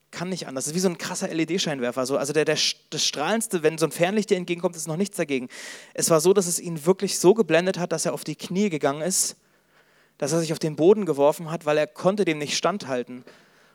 kann 0.09 0.29
nicht 0.29 0.47
anders. 0.47 0.65
Das 0.65 0.71
ist 0.71 0.75
wie 0.75 0.79
so 0.79 0.89
ein 0.89 0.97
krasser 0.97 1.27
LED-Scheinwerfer. 1.27 2.01
Also 2.01 2.33
der, 2.33 2.45
der, 2.45 2.57
das 2.89 3.05
Strahlendste, 3.05 3.63
wenn 3.63 3.77
so 3.77 3.85
ein 3.85 3.91
Fernlicht 3.91 4.29
dir 4.29 4.37
entgegenkommt, 4.37 4.75
ist 4.75 4.87
noch 4.87 4.97
nichts 4.97 5.17
dagegen. 5.17 5.49
Es 5.93 6.09
war 6.09 6.19
so, 6.19 6.33
dass 6.33 6.47
es 6.47 6.59
ihn 6.59 6.85
wirklich 6.85 7.19
so 7.19 7.33
geblendet 7.33 7.77
hat, 7.79 7.91
dass 7.91 8.05
er 8.05 8.13
auf 8.13 8.23
die 8.23 8.35
Knie 8.35 8.69
gegangen 8.69 9.01
ist 9.01 9.37
dass 10.17 10.31
er 10.31 10.39
sich 10.39 10.53
auf 10.53 10.59
den 10.59 10.75
Boden 10.75 11.05
geworfen 11.05 11.51
hat, 11.51 11.65
weil 11.65 11.77
er 11.77 11.87
konnte 11.87 12.25
dem 12.25 12.37
nicht 12.37 12.57
standhalten. 12.57 13.23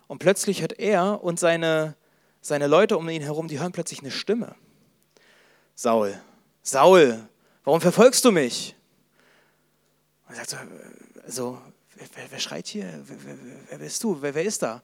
Und 0.06 0.18
plötzlich 0.18 0.60
hört 0.60 0.78
er 0.78 1.22
und 1.22 1.38
seine, 1.38 1.96
seine 2.40 2.66
Leute 2.66 2.96
um 2.96 3.08
ihn 3.08 3.22
herum, 3.22 3.48
die 3.48 3.58
hören 3.60 3.72
plötzlich 3.72 4.00
eine 4.00 4.10
Stimme. 4.10 4.54
Saul, 5.74 6.18
Saul, 6.62 7.28
warum 7.64 7.80
verfolgst 7.80 8.24
du 8.24 8.32
mich? 8.32 8.74
Und 10.28 10.34
er 10.34 10.44
sagt 10.44 10.50
so, 10.50 10.56
also, 11.24 11.58
wer, 11.94 12.30
wer 12.30 12.38
schreit 12.38 12.66
hier? 12.66 12.86
Wer, 13.06 13.16
wer, 13.24 13.36
wer, 13.70 13.78
bist 13.78 14.02
du? 14.02 14.20
Wer, 14.20 14.34
wer 14.34 14.44
ist 14.44 14.62
da? 14.62 14.82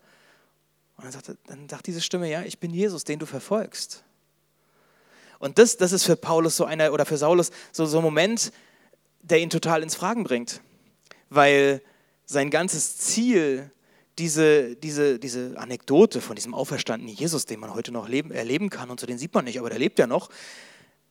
Und 0.96 1.04
dann 1.04 1.12
sagt, 1.12 1.32
dann 1.46 1.68
sagt 1.68 1.86
diese 1.86 2.00
Stimme, 2.00 2.30
ja, 2.30 2.42
ich 2.42 2.58
bin 2.58 2.72
Jesus, 2.72 3.04
den 3.04 3.18
du 3.18 3.26
verfolgst. 3.26 4.04
Und 5.38 5.58
das, 5.58 5.76
das 5.76 5.92
ist 5.92 6.04
für 6.04 6.16
Paulus 6.16 6.56
so 6.56 6.64
einer, 6.64 6.92
oder 6.92 7.04
für 7.04 7.16
Saulus 7.16 7.50
so, 7.72 7.86
so 7.86 7.98
ein 7.98 8.04
Moment, 8.04 8.52
der 9.22 9.40
ihn 9.40 9.50
total 9.50 9.82
ins 9.82 9.94
Fragen 9.94 10.24
bringt 10.24 10.60
weil 11.34 11.82
sein 12.26 12.50
ganzes 12.50 12.96
Ziel, 12.96 13.70
diese, 14.18 14.76
diese, 14.76 15.18
diese 15.18 15.58
Anekdote 15.58 16.20
von 16.20 16.36
diesem 16.36 16.54
auferstandenen 16.54 17.14
Jesus, 17.14 17.46
den 17.46 17.60
man 17.60 17.74
heute 17.74 17.92
noch 17.92 18.08
leben, 18.08 18.30
erleben 18.30 18.70
kann 18.70 18.90
und 18.90 19.00
so, 19.00 19.06
den 19.06 19.18
sieht 19.18 19.34
man 19.34 19.44
nicht, 19.44 19.58
aber 19.58 19.70
der 19.70 19.78
lebt 19.78 19.98
ja 19.98 20.06
noch, 20.06 20.30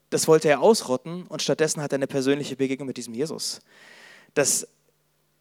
das 0.09 0.27
wollte 0.27 0.47
er 0.47 0.61
ausrotten 0.61 1.23
und 1.27 1.41
stattdessen 1.41 1.81
hat 1.81 1.91
er 1.91 1.97
eine 1.97 2.07
persönliche 2.07 2.55
Begegnung 2.55 2.87
mit 2.87 2.97
diesem 2.97 3.13
Jesus. 3.13 3.61
Das 4.33 4.67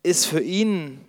ist 0.02 0.26
für 0.26 0.40
ihn 0.40 1.00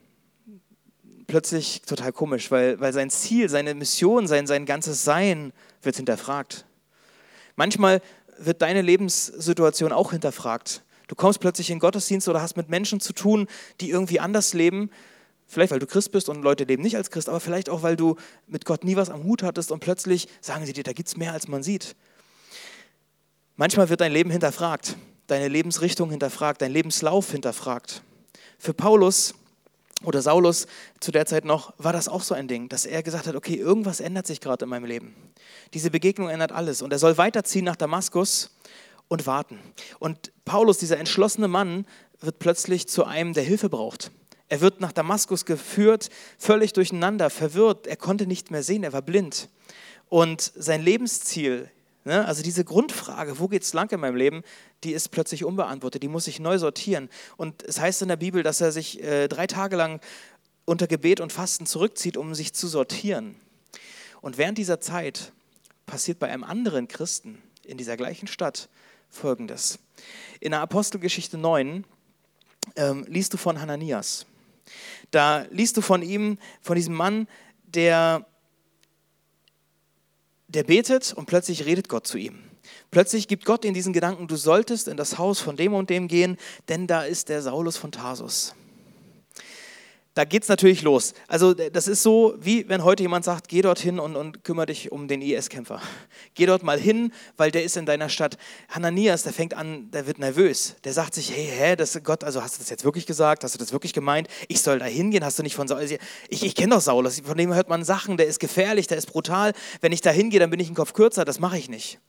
plötzlich 1.27 1.81
total 1.81 2.11
komisch, 2.11 2.51
weil, 2.51 2.79
weil 2.79 2.93
sein 2.93 3.09
Ziel, 3.09 3.49
seine 3.49 3.73
Mission, 3.73 4.27
sein, 4.27 4.45
sein 4.47 4.65
ganzes 4.65 5.03
Sein 5.03 5.53
wird 5.81 5.95
hinterfragt. 5.95 6.65
Manchmal 7.55 8.01
wird 8.37 8.61
deine 8.61 8.81
Lebenssituation 8.81 9.91
auch 9.91 10.11
hinterfragt. 10.11 10.83
Du 11.13 11.15
kommst 11.15 11.39
plötzlich 11.39 11.69
in 11.69 11.77
Gottesdienst 11.77 12.27
oder 12.27 12.41
hast 12.41 12.57
mit 12.57 12.69
Menschen 12.69 12.99
zu 12.99 13.13
tun, 13.13 13.45
die 13.81 13.91
irgendwie 13.91 14.19
anders 14.19 14.55
leben. 14.55 14.89
Vielleicht, 15.45 15.71
weil 15.71 15.77
du 15.77 15.85
Christ 15.85 16.11
bist 16.11 16.27
und 16.27 16.41
Leute 16.41 16.63
leben 16.63 16.81
nicht 16.81 16.97
als 16.97 17.11
Christ, 17.11 17.29
aber 17.29 17.39
vielleicht 17.39 17.69
auch, 17.69 17.83
weil 17.83 17.95
du 17.95 18.15
mit 18.47 18.65
Gott 18.65 18.83
nie 18.83 18.95
was 18.95 19.11
am 19.11 19.23
Hut 19.23 19.43
hattest 19.43 19.71
und 19.71 19.79
plötzlich 19.79 20.27
sagen 20.41 20.65
sie 20.65 20.73
dir, 20.73 20.83
da 20.83 20.91
gibt 20.91 21.07
es 21.09 21.15
mehr, 21.15 21.31
als 21.31 21.47
man 21.47 21.61
sieht. 21.61 21.95
Manchmal 23.57 23.89
wird 23.89 24.01
dein 24.01 24.11
Leben 24.11 24.31
hinterfragt, 24.31 24.97
deine 25.27 25.49
Lebensrichtung 25.49 26.09
hinterfragt, 26.09 26.63
dein 26.63 26.71
Lebenslauf 26.71 27.29
hinterfragt. 27.29 28.01
Für 28.57 28.73
Paulus 28.73 29.35
oder 30.03 30.23
Saulus 30.23 30.65
zu 30.99 31.11
der 31.11 31.27
Zeit 31.27 31.45
noch 31.45 31.75
war 31.77 31.93
das 31.93 32.07
auch 32.09 32.23
so 32.23 32.33
ein 32.33 32.47
Ding, 32.47 32.69
dass 32.69 32.87
er 32.87 33.03
gesagt 33.03 33.27
hat, 33.27 33.35
okay, 33.35 33.53
irgendwas 33.53 33.99
ändert 33.99 34.25
sich 34.25 34.41
gerade 34.41 34.65
in 34.65 34.69
meinem 34.69 34.85
Leben. 34.85 35.13
Diese 35.75 35.91
Begegnung 35.91 36.29
ändert 36.29 36.51
alles. 36.51 36.81
Und 36.81 36.91
er 36.91 36.97
soll 36.97 37.19
weiterziehen 37.19 37.65
nach 37.65 37.75
Damaskus 37.75 38.49
und 39.13 39.27
warten. 39.27 39.59
Und 39.99 40.31
Paulus, 40.43 40.79
dieser 40.79 40.97
entschlossene 40.97 41.47
Mann, 41.47 41.85
wird 42.19 42.39
plötzlich 42.39 42.87
zu 42.87 43.05
einem, 43.05 43.33
der 43.33 43.43
Hilfe 43.43 43.69
braucht. 43.69 44.11
Er 44.49 44.59
wird 44.59 44.81
nach 44.81 44.91
Damaskus 44.91 45.45
geführt, 45.45 46.09
völlig 46.39 46.73
durcheinander, 46.73 47.29
verwirrt. 47.29 47.85
Er 47.85 47.95
konnte 47.95 48.25
nicht 48.25 48.49
mehr 48.49 48.63
sehen, 48.63 48.83
er 48.83 48.91
war 48.91 49.03
blind. 49.03 49.49
Und 50.09 50.51
sein 50.55 50.81
Lebensziel, 50.81 51.69
ne, 52.05 52.25
also 52.25 52.41
diese 52.41 52.65
Grundfrage, 52.65 53.37
wo 53.37 53.47
geht 53.47 53.61
es 53.61 53.73
lang 53.73 53.91
in 53.91 53.99
meinem 53.99 54.15
Leben, 54.15 54.41
die 54.83 54.93
ist 54.93 55.09
plötzlich 55.09 55.45
unbeantwortet, 55.45 56.01
die 56.01 56.07
muss 56.07 56.27
ich 56.27 56.39
neu 56.39 56.57
sortieren. 56.57 57.07
Und 57.37 57.61
es 57.63 57.79
heißt 57.79 58.01
in 58.01 58.07
der 58.07 58.17
Bibel, 58.17 58.41
dass 58.41 58.61
er 58.61 58.71
sich 58.71 59.03
äh, 59.03 59.27
drei 59.27 59.45
Tage 59.45 59.75
lang 59.75 60.01
unter 60.65 60.87
Gebet 60.87 61.19
und 61.19 61.31
Fasten 61.31 61.67
zurückzieht, 61.67 62.17
um 62.17 62.33
sich 62.33 62.53
zu 62.53 62.67
sortieren. 62.67 63.35
Und 64.21 64.39
während 64.39 64.57
dieser 64.57 64.81
Zeit 64.81 65.33
passiert 65.85 66.17
bei 66.17 66.29
einem 66.29 66.43
anderen 66.43 66.87
Christen 66.87 67.43
in 67.65 67.77
dieser 67.77 67.97
gleichen 67.97 68.27
Stadt 68.27 68.69
Folgendes. 69.09 69.79
In 70.39 70.51
der 70.51 70.61
Apostelgeschichte 70.61 71.37
9 71.37 71.85
ähm, 72.75 73.05
liest 73.07 73.33
du 73.33 73.37
von 73.37 73.61
Hananias. 73.61 74.25
Da 75.11 75.45
liest 75.51 75.77
du 75.77 75.81
von 75.81 76.01
ihm, 76.01 76.37
von 76.61 76.75
diesem 76.75 76.95
Mann, 76.95 77.27
der, 77.63 78.25
der 80.47 80.63
betet 80.63 81.13
und 81.13 81.27
plötzlich 81.27 81.65
redet 81.65 81.89
Gott 81.89 82.07
zu 82.07 82.17
ihm. 82.17 82.39
Plötzlich 82.89 83.27
gibt 83.27 83.45
Gott 83.45 83.65
in 83.65 83.73
diesen 83.73 83.93
Gedanken, 83.93 84.27
du 84.27 84.35
solltest 84.35 84.87
in 84.87 84.97
das 84.97 85.17
Haus 85.17 85.39
von 85.39 85.55
dem 85.55 85.73
und 85.73 85.89
dem 85.89 86.07
gehen, 86.07 86.37
denn 86.69 86.87
da 86.87 87.03
ist 87.03 87.29
der 87.29 87.41
Saulus 87.41 87.77
von 87.77 87.91
Tarsus 87.91 88.55
da 90.15 90.25
geht 90.25 90.43
es 90.43 90.49
natürlich 90.49 90.83
los. 90.83 91.13
Also 91.27 91.53
das 91.55 91.87
ist 91.87 92.03
so, 92.03 92.35
wie 92.39 92.69
wenn 92.69 92.83
heute 92.83 93.01
jemand 93.01 93.25
sagt, 93.25 93.47
geh 93.47 93.63
dorthin 93.63 93.99
und, 93.99 94.15
und 94.15 94.43
kümmere 94.43 94.67
dich 94.67 94.91
um 94.91 95.07
den 95.07 95.23
IS-Kämpfer. 95.23 95.81
Geh 96.35 96.45
dort 96.45 96.61
mal 96.61 96.79
hin, 96.79 97.11
weil 97.35 97.49
der 97.49 97.63
ist 97.63 97.77
in 97.77 97.85
deiner 97.87 98.09
Stadt. 98.09 98.37
Hananias, 98.69 99.23
der 99.23 99.33
fängt 99.33 99.55
an, 99.55 99.89
der 99.91 100.05
wird 100.05 100.19
nervös. 100.19 100.75
Der 100.83 100.93
sagt 100.93 101.15
sich, 101.15 101.31
hey, 101.35 101.47
hä, 101.51 101.75
das 101.75 101.99
Gott, 102.03 102.23
also 102.23 102.43
hast 102.43 102.55
du 102.55 102.59
das 102.59 102.69
jetzt 102.69 102.83
wirklich 102.83 103.07
gesagt? 103.07 103.43
Hast 103.43 103.55
du 103.55 103.59
das 103.59 103.71
wirklich 103.71 103.93
gemeint? 103.93 104.27
Ich 104.47 104.61
soll 104.61 104.79
da 104.79 104.85
hingehen? 104.85 105.25
Hast 105.25 105.39
du 105.39 105.43
nicht 105.43 105.55
von 105.55 105.67
Saul? 105.67 105.81
Ich, 105.81 106.43
ich 106.43 106.55
kenne 106.55 106.75
doch 106.75 106.81
Saulus, 106.81 107.19
von 107.21 107.37
dem 107.37 107.53
hört 107.53 107.69
man 107.69 107.83
Sachen, 107.83 108.17
der 108.17 108.27
ist 108.27 108.39
gefährlich, 108.39 108.85
der 108.87 108.97
ist 108.97 109.07
brutal. 109.07 109.53
Wenn 109.81 109.91
ich 109.91 110.01
da 110.01 110.11
hingehe, 110.11 110.39
dann 110.39 110.51
bin 110.51 110.59
ich 110.59 110.67
einen 110.67 110.75
Kopf 110.75 110.93
kürzer, 110.93 111.25
das 111.25 111.39
mache 111.39 111.57
ich 111.57 111.69
nicht. 111.69 111.99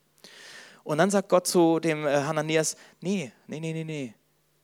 Und 0.83 0.99
dann 0.99 1.11
sagt 1.11 1.31
Gott 1.31 1.47
zu 1.47 1.81
dem 1.81 2.07
äh, 2.07 2.11
Hananias, 2.11 2.77
nee, 3.01 3.33
nee, 3.47 3.61
nee, 3.61 3.73
nee, 3.73 3.85
nee 3.85 4.15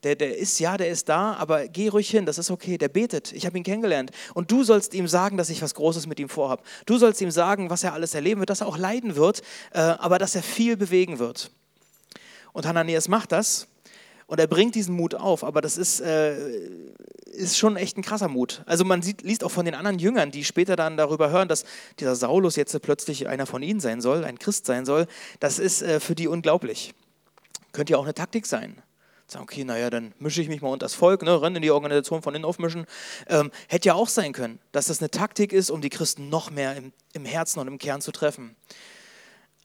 der, 0.03 0.17
der 0.17 0.37
ist, 0.37 0.59
ja, 0.61 0.77
der 0.77 0.89
ist 0.89 1.09
da, 1.09 1.35
aber 1.35 1.69
geh 1.69 1.89
ruhig 1.89 2.09
hin, 2.09 2.25
das 2.25 2.39
ist 2.39 2.51
okay. 2.51 2.79
Der 2.79 2.89
betet, 2.89 3.33
ich 3.33 3.45
habe 3.45 3.59
ihn 3.59 3.65
kennengelernt. 3.65 4.11
Und 4.33 4.51
du 4.51 4.65
sollst 4.65 4.95
ihm 4.95 5.07
sagen, 5.07 5.37
dass 5.37 5.51
ich 5.51 5.61
was 5.61 5.75
Großes 5.75 6.07
mit 6.07 6.19
ihm 6.19 6.29
vorhabe. 6.29 6.63
Du 6.87 6.97
sollst 6.97 7.21
ihm 7.21 7.31
sagen, 7.31 7.69
was 7.69 7.85
er 7.85 7.93
alles 7.93 8.15
erleben 8.15 8.41
wird, 8.41 8.51
dass 8.51 8.63
er 8.63 8.67
auch 8.67 8.79
leiden 8.79 9.17
wird, 9.17 9.43
äh, 9.73 9.81
aber 9.81 10.19
dass 10.19 10.35
er 10.35 10.43
viel 10.43 10.77
bewegen 10.77 11.19
wird. 11.19 11.51
Und 12.53 12.67
Hananias 12.67 13.09
macht 13.09 13.31
das 13.33 13.69
und 14.27 14.41
er 14.41 14.47
bringt 14.47 14.75
diesen 14.75 14.95
Mut 14.97 15.15
auf, 15.15 15.45
aber 15.45 15.61
das 15.61 15.77
ist, 15.77 16.01
äh, 16.01 16.35
ist 17.27 17.59
schon 17.59 17.77
echt 17.77 17.99
ein 17.99 18.03
krasser 18.03 18.29
Mut. 18.29 18.63
Also 18.65 18.87
man 18.87 19.03
sieht, 19.03 19.23
liest 19.23 19.45
auch 19.45 19.51
von 19.51 19.67
den 19.67 19.75
anderen 19.75 19.99
Jüngern, 19.99 20.31
die 20.31 20.45
später 20.45 20.77
dann 20.77 20.97
darüber 20.97 21.31
hören, 21.31 21.49
dass 21.49 21.65
dieser 21.99 22.17
Saulus 22.17 22.57
jetzt 22.57 22.81
plötzlich 22.81 23.29
einer 23.29 23.45
von 23.45 23.63
ihnen 23.63 23.81
sein 23.81 24.01
soll, 24.01 24.25
ein 24.25 24.39
Christ 24.39 24.65
sein 24.65 24.87
soll. 24.87 25.07
Das 25.41 25.59
ist 25.59 25.83
äh, 25.83 26.01
für 26.01 26.15
die 26.15 26.27
unglaublich. 26.27 26.95
Könnte 27.73 27.93
ja 27.93 27.99
auch 27.99 28.05
eine 28.05 28.15
Taktik 28.15 28.47
sein 28.47 28.83
Sagen, 29.31 29.45
okay, 29.45 29.65
naja, 29.65 29.91
dann 29.91 30.13
mische 30.19 30.43
ich 30.43 30.49
mich 30.49 30.61
mal 30.61 30.69
unter 30.69 30.85
das 30.85 30.95
Volk, 30.95 31.23
ne, 31.23 31.41
renne 31.41 31.57
in 31.57 31.63
die 31.63 31.71
Organisation 31.71 32.23
von 32.23 32.35
innen 32.35 32.45
aufmischen. 32.45 32.87
Ähm, 33.29 33.51
hätte 33.69 33.89
ja 33.89 33.95
auch 33.95 34.09
sein 34.09 34.33
können, 34.33 34.59
dass 34.73 34.87
das 34.87 35.01
eine 35.01 35.11
Taktik 35.11 35.53
ist, 35.53 35.71
um 35.71 35.81
die 35.81 35.91
Christen 35.91 36.29
noch 36.29 36.51
mehr 36.51 36.77
im, 36.77 36.93
im 37.13 37.25
Herzen 37.25 37.61
und 37.61 37.69
im 37.69 37.79
Kern 37.79 38.01
zu 38.01 38.13
treffen. 38.13 38.57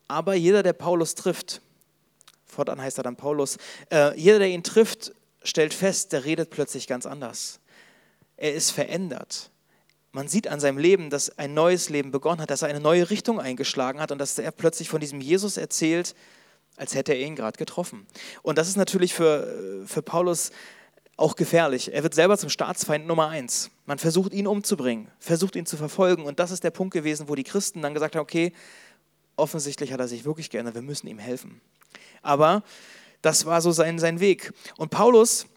Aber 0.08 0.36
jeder, 0.36 0.62
der 0.62 0.74
Paulus 0.74 1.16
trifft, 1.16 1.62
fortan 2.46 2.80
heißt 2.80 2.98
er 3.00 3.04
dann 3.04 3.16
Paulus, 3.16 3.58
äh, 3.92 4.18
jeder, 4.20 4.40
der 4.40 4.50
ihn 4.50 4.64
trifft, 4.64 5.14
stellt 5.44 5.74
fest, 5.74 6.14
der 6.14 6.26
redet 6.26 6.50
plötzlich 6.50 6.88
ganz 6.88 7.06
anders. 7.06 7.60
Er 8.38 8.54
ist 8.54 8.72
verändert. 8.72 9.50
Man 10.12 10.28
sieht 10.28 10.48
an 10.48 10.60
seinem 10.60 10.78
Leben, 10.78 11.10
dass 11.10 11.38
ein 11.38 11.54
neues 11.54 11.90
Leben 11.90 12.12
begonnen 12.12 12.42
hat, 12.42 12.50
dass 12.50 12.62
er 12.62 12.70
eine 12.70 12.80
neue 12.80 13.10
Richtung 13.10 13.40
eingeschlagen 13.40 14.00
hat 14.00 14.12
und 14.12 14.18
dass 14.18 14.38
er 14.38 14.52
plötzlich 14.52 14.90
von 14.90 15.02
diesem 15.02 15.20
Jesus 15.20 15.58
erzählt, 15.58 16.16
als 16.78 16.96
hätte 16.96 17.14
er 17.14 17.26
ihn 17.26 17.36
gerade 17.36 17.58
getroffen. 17.58 18.06
Und 18.42 18.58
das 18.58 18.68
ist 18.68 18.76
natürlich 18.76 19.14
für, 19.14 19.84
für 19.86 20.02
Paulus 20.02 20.52
auch 21.18 21.36
gefährlich. 21.36 21.94
Er 21.94 22.04
wird 22.04 22.14
selber 22.14 22.38
zum 22.38 22.50
Staatsfeind 22.50 23.08
Nummer 23.08 23.30
eins. 23.30 23.72
Man 23.86 24.00
versucht 24.00 24.34
ihn 24.34 24.48
umzubringen, 24.48 25.10
versucht 25.20 25.56
ihn 25.56 25.66
zu 25.66 25.78
verfolgen. 25.78 26.24
Und 26.24 26.40
das 26.40 26.52
ist 26.52 26.64
der 26.64 26.72
Punkt 26.72 26.94
gewesen, 26.94 27.30
wo 27.30 27.36
die 27.36 27.44
Christen 27.44 27.82
dann 27.82 27.94
gesagt 27.94 28.16
haben, 28.16 28.24
okay, 28.24 28.52
offensichtlich 29.38 29.94
hat 29.94 30.00
er 30.00 30.08
sich 30.08 30.26
wirklich 30.26 30.50
geändert, 30.50 30.76
wir 30.76 30.82
müssen 30.82 31.08
ihm 31.08 31.20
helfen. 31.20 31.62
Aber 32.22 32.64
das 33.22 33.46
war 33.46 33.62
so 33.62 33.72
sein, 33.72 34.00
sein 34.00 34.20
Weg. 34.20 34.54
Und 34.78 34.92
Paulus 34.92 35.48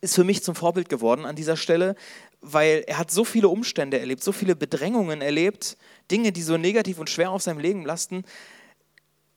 ist 0.00 0.14
für 0.14 0.24
mich 0.24 0.42
zum 0.42 0.54
Vorbild 0.54 0.88
geworden 0.88 1.24
an 1.24 1.36
dieser 1.36 1.56
Stelle, 1.56 1.96
weil 2.40 2.84
er 2.86 2.98
hat 2.98 3.10
so 3.10 3.24
viele 3.24 3.48
Umstände 3.48 3.98
erlebt, 3.98 4.22
so 4.22 4.30
viele 4.30 4.54
Bedrängungen 4.54 5.20
erlebt, 5.20 5.76
Dinge, 6.10 6.32
die 6.32 6.42
so 6.42 6.56
negativ 6.56 6.98
und 6.98 7.10
schwer 7.10 7.30
auf 7.30 7.42
seinem 7.42 7.58
Leben 7.58 7.84
lasten, 7.84 8.24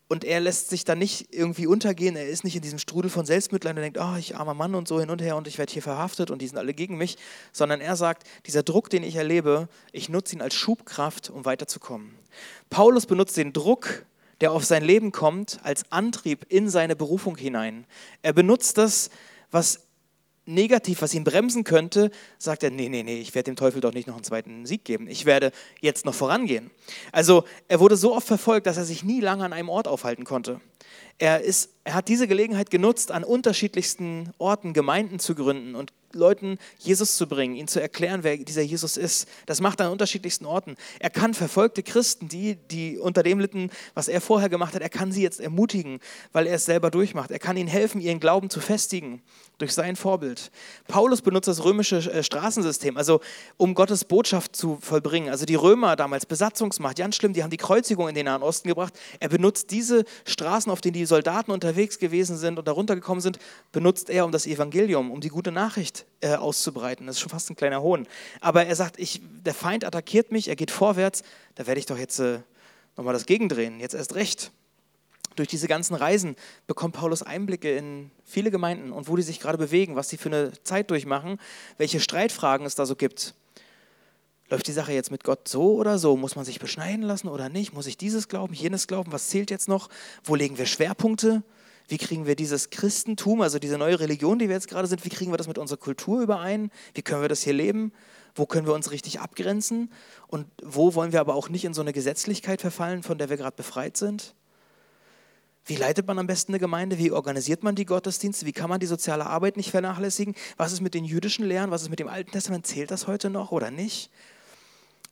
und 0.09 0.25
er 0.25 0.39
lässt 0.39 0.69
sich 0.69 0.83
dann 0.83 0.97
nicht 0.97 1.33
irgendwie 1.33 1.67
untergehen, 1.67 2.15
er 2.15 2.27
ist 2.27 2.43
nicht 2.43 2.55
in 2.55 2.63
diesem 2.63 2.79
Strudel 2.79 3.11
von 3.11 3.25
Selbstmitleid 3.25 3.75
und 3.75 3.83
denkt, 3.83 3.99
oh, 4.01 4.15
ich 4.17 4.35
armer 4.35 4.55
Mann 4.55 4.73
und 4.73 4.87
so 4.87 4.99
hin 4.99 5.11
und 5.11 5.21
her 5.21 5.37
und 5.37 5.47
ich 5.47 5.59
werde 5.59 5.71
hier 5.71 5.83
verhaftet 5.83 6.31
und 6.31 6.41
die 6.41 6.47
sind 6.47 6.57
alle 6.57 6.73
gegen 6.73 6.97
mich, 6.97 7.17
sondern 7.53 7.79
er 7.79 7.95
sagt, 7.95 8.23
dieser 8.47 8.63
Druck, 8.63 8.89
den 8.89 9.03
ich 9.03 9.15
erlebe, 9.15 9.69
ich 9.91 10.09
nutze 10.09 10.35
ihn 10.35 10.41
als 10.41 10.55
Schubkraft, 10.55 11.29
um 11.29 11.45
weiterzukommen. 11.45 12.15
Paulus 12.71 13.05
benutzt 13.05 13.37
den 13.37 13.53
Druck, 13.53 14.05
der 14.41 14.51
auf 14.51 14.65
sein 14.65 14.83
Leben 14.83 15.11
kommt, 15.11 15.59
als 15.63 15.91
Antrieb 15.91 16.45
in 16.49 16.69
seine 16.69 16.95
Berufung 16.95 17.37
hinein. 17.37 17.85
Er 18.23 18.33
benutzt 18.33 18.79
das, 18.79 19.11
was 19.51 19.88
negativ, 20.50 21.01
was 21.01 21.13
ihn 21.13 21.24
bremsen 21.24 21.63
könnte, 21.63 22.12
sagt 22.38 22.63
er, 22.63 22.72
nee, 22.72 22.89
nee, 22.89 23.03
nee, 23.03 23.20
ich 23.20 23.34
werde 23.36 23.51
dem 23.51 23.56
Teufel 23.56 23.82
doch 23.82 23.94
nicht 23.94 24.08
noch 24.08 24.15
einen 24.15 24.24
zweiten 24.24 24.65
Sieg 24.65 24.84
geben. 24.84 25.08
Ich 25.08 25.25
werde 25.25 25.51
jetzt 25.79 26.06
noch 26.06 26.13
vorangehen. 26.13 26.72
Also 27.12 27.46
er 27.68 27.79
wurde 27.79 27.96
so 27.96 28.15
oft 28.15 28.27
verfolgt, 28.27 28.68
dass 28.68 28.77
er 28.77 28.86
sich 28.86 29.03
nie 29.03 29.22
lange 29.22 29.46
an 29.46 29.53
einem 29.53 29.70
Ort 29.70 29.88
aufhalten 29.88 30.25
konnte. 30.25 30.60
Er, 31.18 31.41
ist, 31.41 31.70
er 31.84 31.94
hat 31.94 32.08
diese 32.08 32.27
Gelegenheit 32.27 32.70
genutzt, 32.70 33.12
an 33.12 33.24
unterschiedlichsten 33.24 34.32
Orten 34.38 34.74
Gemeinden 34.74 35.20
zu 35.20 35.36
gründen 35.36 35.75
und 35.75 35.94
Leuten 36.13 36.57
Jesus 36.77 37.17
zu 37.17 37.27
bringen, 37.27 37.55
ihnen 37.55 37.67
zu 37.67 37.81
erklären, 37.81 38.23
wer 38.23 38.37
dieser 38.37 38.61
Jesus 38.61 38.97
ist. 38.97 39.27
Das 39.45 39.61
macht 39.61 39.79
er 39.79 39.87
an 39.87 39.91
unterschiedlichsten 39.91 40.45
Orten. 40.45 40.75
Er 40.99 41.09
kann 41.09 41.33
verfolgte 41.33 41.83
Christen, 41.83 42.27
die, 42.27 42.55
die 42.55 42.97
unter 42.97 43.23
dem 43.23 43.39
litten, 43.39 43.69
was 43.93 44.07
er 44.07 44.21
vorher 44.21 44.49
gemacht 44.49 44.73
hat, 44.73 44.81
er 44.81 44.89
kann 44.89 45.11
sie 45.11 45.21
jetzt 45.21 45.39
ermutigen, 45.39 45.99
weil 46.31 46.47
er 46.47 46.55
es 46.55 46.65
selber 46.65 46.91
durchmacht. 46.91 47.31
Er 47.31 47.39
kann 47.39 47.57
ihnen 47.57 47.69
helfen, 47.69 48.01
ihren 48.01 48.19
Glauben 48.19 48.49
zu 48.49 48.59
festigen 48.59 49.21
durch 49.57 49.73
sein 49.73 49.95
Vorbild. 49.95 50.51
Paulus 50.87 51.21
benutzt 51.21 51.47
das 51.47 51.63
römische 51.63 51.97
äh, 51.97 52.23
Straßensystem, 52.23 52.97
also 52.97 53.19
um 53.57 53.73
Gottes 53.73 54.05
Botschaft 54.05 54.55
zu 54.55 54.77
vollbringen. 54.81 55.29
Also 55.29 55.45
die 55.45 55.55
Römer 55.55 55.95
damals, 55.95 56.25
Besatzungsmacht, 56.25 56.97
ganz 56.97 57.15
schlimm, 57.15 57.33
die 57.33 57.43
haben 57.43 57.49
die 57.49 57.57
Kreuzigung 57.57 58.07
in 58.07 58.15
den 58.15 58.25
Nahen 58.25 58.41
Osten 58.41 58.67
gebracht. 58.67 58.93
Er 59.19 59.29
benutzt 59.29 59.71
diese 59.71 60.05
Straßen, 60.25 60.71
auf 60.71 60.81
denen 60.81 60.93
die 60.93 61.05
Soldaten 61.05 61.51
unterwegs 61.51 61.99
gewesen 61.99 62.37
sind 62.37 62.57
und 62.57 62.67
darunter 62.67 62.95
gekommen 62.95 63.21
sind, 63.21 63.37
benutzt 63.71 64.09
er 64.09 64.25
um 64.25 64.31
das 64.31 64.47
Evangelium, 64.47 65.11
um 65.11 65.19
die 65.21 65.29
gute 65.29 65.51
Nachricht 65.51 65.99
äh, 66.22 66.36
auszubreiten. 66.36 67.08
Das 67.08 67.15
ist 67.15 67.22
schon 67.22 67.29
fast 67.29 67.50
ein 67.50 67.56
kleiner 67.56 67.82
Hohn. 67.82 68.08
Aber 68.41 68.65
er 68.65 68.75
sagt, 68.75 69.00
ich, 69.00 69.22
der 69.46 69.53
Feind 69.53 69.86
attackiert 69.86 70.32
mich, 70.32 70.48
er 70.48 70.56
geht 70.56 70.72
vorwärts, 70.72 71.24
da 71.56 71.68
werde 71.68 71.79
ich 71.79 71.86
doch 71.86 71.98
jetzt 71.98 72.20
äh, 72.20 72.39
nochmal 72.98 73.13
das 73.13 73.25
Gegendrehen, 73.25 73.79
jetzt 73.79 73.96
erst 73.96 74.15
recht. 74.15 74.51
Durch 75.36 75.48
diese 75.48 75.68
ganzen 75.68 75.96
Reisen 75.96 76.36
bekommt 76.68 76.96
Paulus 76.96 77.24
Einblicke 77.24 77.74
in 77.75 78.12
viele 78.25 78.51
Gemeinden 78.51 78.91
und 78.91 79.08
wo 79.08 79.15
die 79.15 79.22
sich 79.22 79.39
gerade 79.39 79.58
bewegen, 79.58 79.96
was 79.96 80.10
sie 80.10 80.18
für 80.18 80.29
eine 80.29 80.51
Zeit 80.63 80.89
durchmachen, 80.89 81.39
welche 81.77 82.00
Streitfragen 82.00 82.65
es 82.65 82.75
da 82.75 82.86
so 82.86 82.96
gibt. 82.96 83.36
Läuft 84.50 84.68
die 84.68 84.74
Sache 84.74 84.91
jetzt 84.91 85.12
mit 85.12 85.24
Gott 85.24 85.48
so 85.48 85.75
oder 85.75 86.00
so? 86.00 86.18
Muss 86.18 86.36
man 86.36 86.44
sich 86.44 86.60
beschneiden 86.60 87.03
lassen 87.03 87.27
oder 87.27 87.50
nicht? 87.50 87.72
Muss 87.74 87.86
ich 87.86 87.98
dieses 87.98 88.27
glauben, 88.27 88.53
jenes 88.53 88.88
glauben? 88.88 89.12
Was 89.12 89.29
zählt 89.29 89.51
jetzt 89.51 89.68
noch? 89.68 89.89
Wo 90.24 90.36
legen 90.36 90.58
wir 90.58 90.65
Schwerpunkte? 90.65 91.44
Wie 91.89 91.98
kriegen 91.98 92.27
wir 92.27 92.36
dieses 92.36 92.69
Christentum, 92.69 93.41
also 93.41 93.58
diese 93.58 93.79
neue 93.79 94.00
Religion, 94.00 94.38
die 94.38 94.48
wir 94.48 94.55
jetzt 94.55 94.67
gerade 94.67 94.88
sind, 94.88 95.03
wie 95.05 95.10
kriegen 95.10 95.31
wir 95.31 95.38
das 95.38 95.48
mit 95.48 95.58
unserer 95.58 95.79
Kultur 95.79 96.22
überein? 96.22 96.72
Wie 96.93 97.01
können 97.01 97.22
wir 97.22 97.29
das 97.29 97.41
hier 97.41 97.53
leben? 97.53 97.91
Wo 98.36 98.46
können 98.46 98.67
wir 98.67 98.75
uns 98.75 98.91
richtig 98.91 99.19
abgrenzen? 99.19 99.91
Und 100.27 100.46
wo 100.63 100.93
wollen 100.93 101.12
wir 101.12 101.19
aber 101.19 101.34
auch 101.34 101.50
nicht 101.50 101.65
in 101.65 101.74
so 101.74 101.81
eine 101.81 101.91
Gesetzlichkeit 101.91 102.62
verfallen, 102.62 103.01
von 103.01 103.17
der 103.17 103.29
wir 103.29 103.38
gerade 103.38 103.55
befreit 103.55 103.98
sind? 103.98 104.36
Wie 105.65 105.75
leitet 105.75 106.08
man 106.08 106.19
am 106.19 106.27
besten 106.27 106.51
eine 106.51 106.60
Gemeinde? 106.60 107.00
Wie 107.00 107.12
organisiert 107.12 107.63
man 107.63 107.74
die 107.74 107.86
Gottesdienste? 107.86 108.46
Wie 108.46 108.53
kann 108.53 108.69
man 108.69 108.79
die 108.79 108.86
soziale 108.86 109.25
Arbeit 109.25 109.58
nicht 109.58 109.72
vernachlässigen? 109.72 110.36
Was 110.58 110.72
ist 110.72 110.81
mit 110.81 110.93
den 110.93 111.05
jüdischen 111.05 111.43
Lehren? 111.43 111.72
Was 111.72 111.81
ist 111.81 111.89
mit 111.89 112.00
dem 112.00 112.08
Alten 112.08 112.31
Testament? 112.31 112.67
Zählt 112.67 112.91
das 112.91 113.08
heute 113.08 113.31
noch 113.31 113.51
oder 113.51 113.72
nicht? 113.72 114.12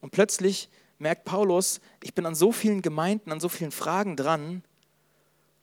Und 0.01 0.11
plötzlich 0.11 0.69
merkt 0.99 1.25
Paulus, 1.25 1.81
ich 2.03 2.13
bin 2.13 2.27
an 2.27 2.35
so 2.35 2.51
vielen 2.51 2.83
Gemeinden, 2.83 3.31
an 3.31 3.39
so 3.39 3.49
vielen 3.49 3.71
Fragen 3.71 4.15
dran 4.15 4.63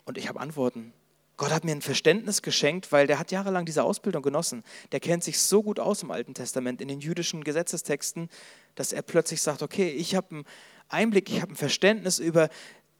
und 0.05 0.19
ich 0.19 0.29
habe 0.29 0.41
Antworten. 0.41 0.93
Gott 1.37 1.51
hat 1.51 1.65
mir 1.65 1.73
ein 1.73 1.83
Verständnis 1.83 2.43
geschenkt, 2.43 2.93
weil 2.93 3.07
der 3.07 3.19
hat 3.19 3.33
jahrelang 3.33 3.65
diese 3.65 3.83
Ausbildung 3.83 4.23
genossen. 4.23 4.63
Der 4.93 5.01
kennt 5.01 5.25
sich 5.25 5.41
so 5.41 5.63
gut 5.63 5.81
aus 5.81 6.03
im 6.03 6.11
Alten 6.11 6.35
Testament, 6.35 6.81
in 6.81 6.89
den 6.89 7.01
jüdischen 7.01 7.43
Gesetzestexten, 7.43 8.29
dass 8.77 8.93
er 8.93 9.03
plötzlich 9.03 9.43
sagt, 9.43 9.63
okay, 9.63 9.89
ich 9.89 10.15
habe 10.15 10.31
einen 10.31 10.45
Einblick, 10.89 11.31
ich 11.31 11.43
habe 11.43 11.53
ein 11.53 11.57
Verständnis 11.57 12.21
über, 12.21 12.49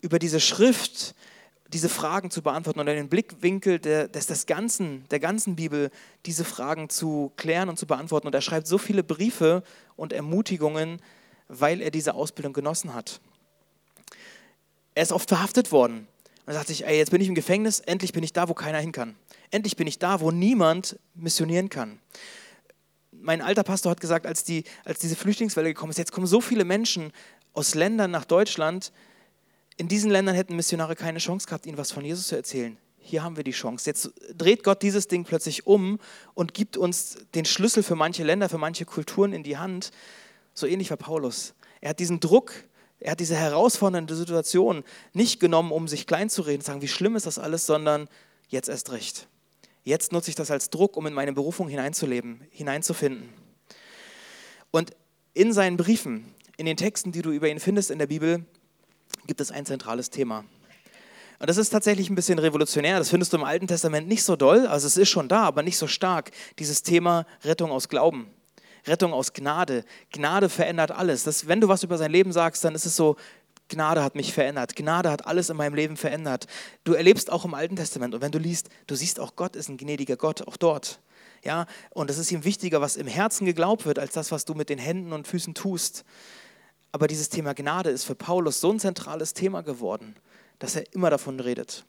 über 0.01 0.19
diese 0.19 0.41
Schrift, 0.41 1.15
diese 1.69 1.89
Fragen 1.89 2.31
zu 2.31 2.43
beantworten 2.43 2.81
und 2.81 2.87
den 2.87 3.09
Blickwinkel 3.09 3.79
der, 3.79 4.09
des, 4.09 4.27
des 4.27 4.47
ganzen, 4.47 5.09
der 5.11 5.21
ganzen 5.21 5.57
Bibel 5.57 5.91
diese 6.27 6.45
Fragen 6.45 6.89
zu 6.89 7.33
klären 7.37 7.69
und 7.69 7.79
zu 7.79 7.87
beantworten. 7.87 8.27
Und 8.27 8.35
er 8.35 8.41
schreibt 8.41 8.67
so 8.67 8.79
viele 8.79 9.05
Briefe 9.05 9.63
und 9.97 10.13
Ermutigungen, 10.13 11.01
weil 11.49 11.81
er 11.81 11.91
diese 11.91 12.15
Ausbildung 12.15 12.53
genossen 12.53 12.95
hat. 12.95 13.21
Er 14.95 15.03
ist 15.03 15.13
oft 15.13 15.29
verhaftet 15.29 15.73
worden. 15.73 16.07
Er 16.47 16.55
sagt 16.55 16.69
sich, 16.69 16.85
ey, 16.87 16.97
jetzt 16.99 17.11
bin 17.11 17.21
ich 17.21 17.29
im 17.29 17.35
Gefängnis, 17.35 17.81
endlich 17.81 18.13
bin 18.13 18.23
ich 18.23 18.33
da, 18.33 18.49
wo 18.49 18.55
keiner 18.55 18.79
hin 18.79 18.93
kann. 18.93 19.17
Endlich 19.51 19.77
bin 19.77 19.87
ich 19.87 19.99
da, 19.99 20.21
wo 20.21 20.31
niemand 20.31 20.99
missionieren 21.15 21.71
kann. 21.71 21.99
Mein 23.13 23.41
alter 23.41 23.63
Pastor 23.63 23.91
hat 23.91 24.01
gesagt, 24.01 24.27
als, 24.27 24.45
die, 24.45 24.65
als 24.85 24.99
diese 24.99 25.17
Flüchtlingswelle 25.17 25.69
gekommen 25.69 25.91
ist, 25.91 25.99
jetzt 25.99 26.13
kommen 26.13 26.27
so 26.27 26.41
viele 26.41 26.65
Menschen 26.65 27.13
aus 27.55 27.75
Ländern 27.75 28.11
nach 28.11 28.25
Deutschland, 28.25 28.93
in 29.77 29.89
diesen 29.89 30.11
Ländern 30.11 30.35
hätten 30.37 30.55
Missionare 30.55 30.95
keine 30.95 31.19
Chance 31.19 31.47
gehabt, 31.47 31.67
ihnen 31.67 31.79
was 31.79 31.91
von 31.91 32.05
Jesus 32.05 32.29
zu 32.29 32.37
erzählen. 32.37 32.77
Hier 32.99 33.23
haben 33.23 33.37
wir 33.37 33.45
die 33.45 33.51
Chance. 33.51 33.91
Jetzt 33.91 34.13
dreht 34.37 34.63
Gott 34.63 34.83
dieses 34.83 35.09
Ding 35.09 35.25
plötzlich 35.25 35.67
um 35.67 35.99
und 36.35 36.55
gibt 36.55 36.77
uns 36.77 37.19
den 37.35 37.45
Schlüssel 37.45 37.83
für 37.83 37.97
manche 37.97 38.23
Länder, 38.23 38.49
für 38.49 38.59
manche 38.59 38.85
Kulturen 38.85 39.33
in 39.33 39.43
die 39.43 39.59
Hand. 39.59 39.91
So 40.55 40.67
ähnlich 40.67 40.91
war 40.91 40.97
Paulus. 40.97 41.55
Er 41.81 41.91
hat 41.91 41.99
diesen 41.99 42.21
Druck, 42.21 42.53
er 43.05 43.11
hat 43.11 43.21
diese 43.21 43.37
herausfordernde 43.37 44.17
Situation 44.17 44.83
nicht 45.13 45.39
genommen, 45.39 45.73
um 45.73 45.89
sich 45.89 46.07
klein 46.07 46.31
zu 46.31 46.41
reden, 46.41 46.63
zu 46.63 46.69
sagen, 46.69 46.81
wie 46.81 46.89
schlimm 46.89 47.17
ist 47.17 47.27
das 47.27 47.39
alles, 47.39 47.67
sondern 47.67 48.09
jetzt 48.49 48.71
erst 48.71 48.93
recht. 48.93 49.29
Jetzt 49.85 50.11
nutze 50.11 50.31
ich 50.31 50.37
das 50.37 50.51
als 50.51 50.71
Druck, 50.71 50.97
um 50.97 51.07
in 51.07 51.13
meine 51.13 51.35
Berufung 51.35 51.69
hineinzuleben, 51.69 52.41
hineinzufinden. 52.51 53.29
Und 54.71 54.93
in 55.35 55.53
seinen 55.53 55.77
Briefen, 55.77 56.35
in 56.57 56.65
den 56.65 56.79
Texten, 56.79 57.13
die 57.13 57.21
du 57.21 57.31
über 57.31 57.47
ihn 57.47 57.61
findest 57.61 57.91
in 57.91 57.99
der 57.99 58.07
Bibel, 58.07 58.47
gibt 59.27 59.43
es 59.43 59.51
ein 59.51 59.67
zentrales 59.67 60.09
Thema. 60.09 60.47
Und 61.41 61.51
das 61.51 61.59
ist 61.59 61.69
tatsächlich 61.69 62.09
ein 62.09 62.15
bisschen 62.15 62.39
revolutionär. 62.39 62.99
Das 62.99 63.11
findest 63.11 63.35
du 63.35 63.37
im 63.37 63.45
Alten 63.45 63.67
Testament 63.67 64.09
nicht 64.09 64.25
so 64.25 64.35
doll. 64.35 64.67
Also 64.67 64.87
es 64.87 64.97
ist 64.97 65.11
schon 65.11 65.29
da, 65.29 65.43
aber 65.43 65.63
nicht 65.63 65.77
so 65.77 65.89
stark. 65.89 66.31
Dieses 66.59 66.83
Thema 66.83 67.27
Rettung 67.43 67.71
aus 67.71 67.91
Glauben. 67.91 68.31
Rettung 68.87 69.13
aus 69.13 69.33
Gnade. 69.33 69.85
Gnade 70.13 70.49
verändert 70.49 70.91
alles. 70.91 71.25
Das, 71.25 71.49
wenn 71.49 71.61
du 71.61 71.69
was 71.69 71.83
über 71.83 71.99
sein 71.99 72.11
Leben 72.11 72.33
sagst, 72.33 72.65
dann 72.65 72.75
ist 72.75 72.87
es 72.87 72.97
so, 72.97 73.17
Gnade 73.69 74.03
hat 74.03 74.15
mich 74.15 74.33
verändert. 74.33 74.77
Gnade 74.77 75.11
hat 75.11 75.27
alles 75.27 75.49
in 75.49 75.57
meinem 75.57 75.75
Leben 75.75 75.97
verändert. 75.97 76.47
Du 76.85 76.93
erlebst 76.93 77.33
auch 77.33 77.45
im 77.45 77.55
Alten 77.55 77.77
Testament 77.77 78.15
und 78.15 78.21
wenn 78.21 78.33
du 78.33 78.39
liest, 78.39 78.69
du 78.87 78.95
siehst 78.95 79.19
auch 79.21 79.37
Gott 79.37 79.57
ist 79.57 79.69
ein 79.69 79.79
gnädiger 79.79 80.17
Gott, 80.17 80.47
auch 80.47 80.57
dort. 80.57 81.01
Ja, 81.43 81.67
und 81.91 82.11
es 82.11 82.19
ist 82.19 82.33
ihm 82.33 82.45
wichtiger, 82.45 82.81
was 82.81 82.97
im 82.97 83.07
Herzen 83.07 83.45
geglaubt 83.45 83.85
wird, 83.85 83.99
als 83.99 84.13
das, 84.13 84.33
was 84.33 84.45
du 84.45 84.55
mit 84.55 84.71
den 84.71 84.79
Händen 84.79 85.13
und 85.13 85.27
Füßen 85.27 85.55
tust. 85.55 86.05
Aber 86.93 87.07
dieses 87.07 87.29
Thema 87.29 87.55
Gnade 87.55 87.91
ist 87.91 88.05
für 88.05 88.15
Paulus 88.15 88.61
so 88.61 88.71
ein 88.71 88.81
zentrales 88.81 89.35
Thema 89.35 89.63
geworden, 89.63 90.15
dass 90.59 90.77
er 90.77 90.85
immer 90.95 91.11
davon 91.11 91.41
redet. 91.41 91.85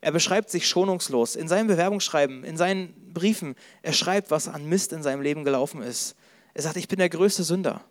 Er 0.00 0.10
beschreibt 0.10 0.50
sich 0.50 0.66
schonungslos 0.66 1.36
in 1.36 1.48
seinem 1.48 1.68
Bewerbungsschreiben, 1.68 2.44
in 2.44 2.56
seinen 2.56 3.12
Briefen. 3.12 3.54
Er 3.82 3.92
schreibt, 3.92 4.30
was 4.30 4.48
an 4.48 4.68
Mist 4.68 4.92
in 4.92 5.02
seinem 5.02 5.22
Leben 5.22 5.44
gelaufen 5.44 5.82
ist. 5.82 6.16
Er 6.58 6.62
sagt, 6.62 6.76
ich 6.76 6.88
bin 6.88 6.98
der 6.98 7.08
größte 7.08 7.44
Sünder. 7.44 7.84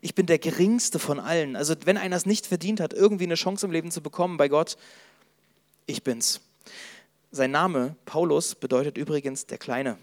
Ich 0.00 0.16
bin 0.16 0.26
der 0.26 0.40
geringste 0.40 0.98
von 0.98 1.20
allen. 1.20 1.54
Also 1.54 1.76
wenn 1.84 1.96
einer 1.96 2.16
es 2.16 2.26
nicht 2.26 2.44
verdient 2.44 2.80
hat, 2.80 2.92
irgendwie 2.92 3.22
eine 3.22 3.36
Chance 3.36 3.64
im 3.64 3.70
Leben 3.70 3.92
zu 3.92 4.00
bekommen 4.00 4.36
bei 4.36 4.48
Gott, 4.48 4.76
ich 5.86 6.02
bin's. 6.02 6.40
Sein 7.30 7.52
Name, 7.52 7.94
Paulus, 8.06 8.56
bedeutet 8.56 8.98
übrigens 8.98 9.46
der 9.46 9.58
Kleine, 9.58 9.96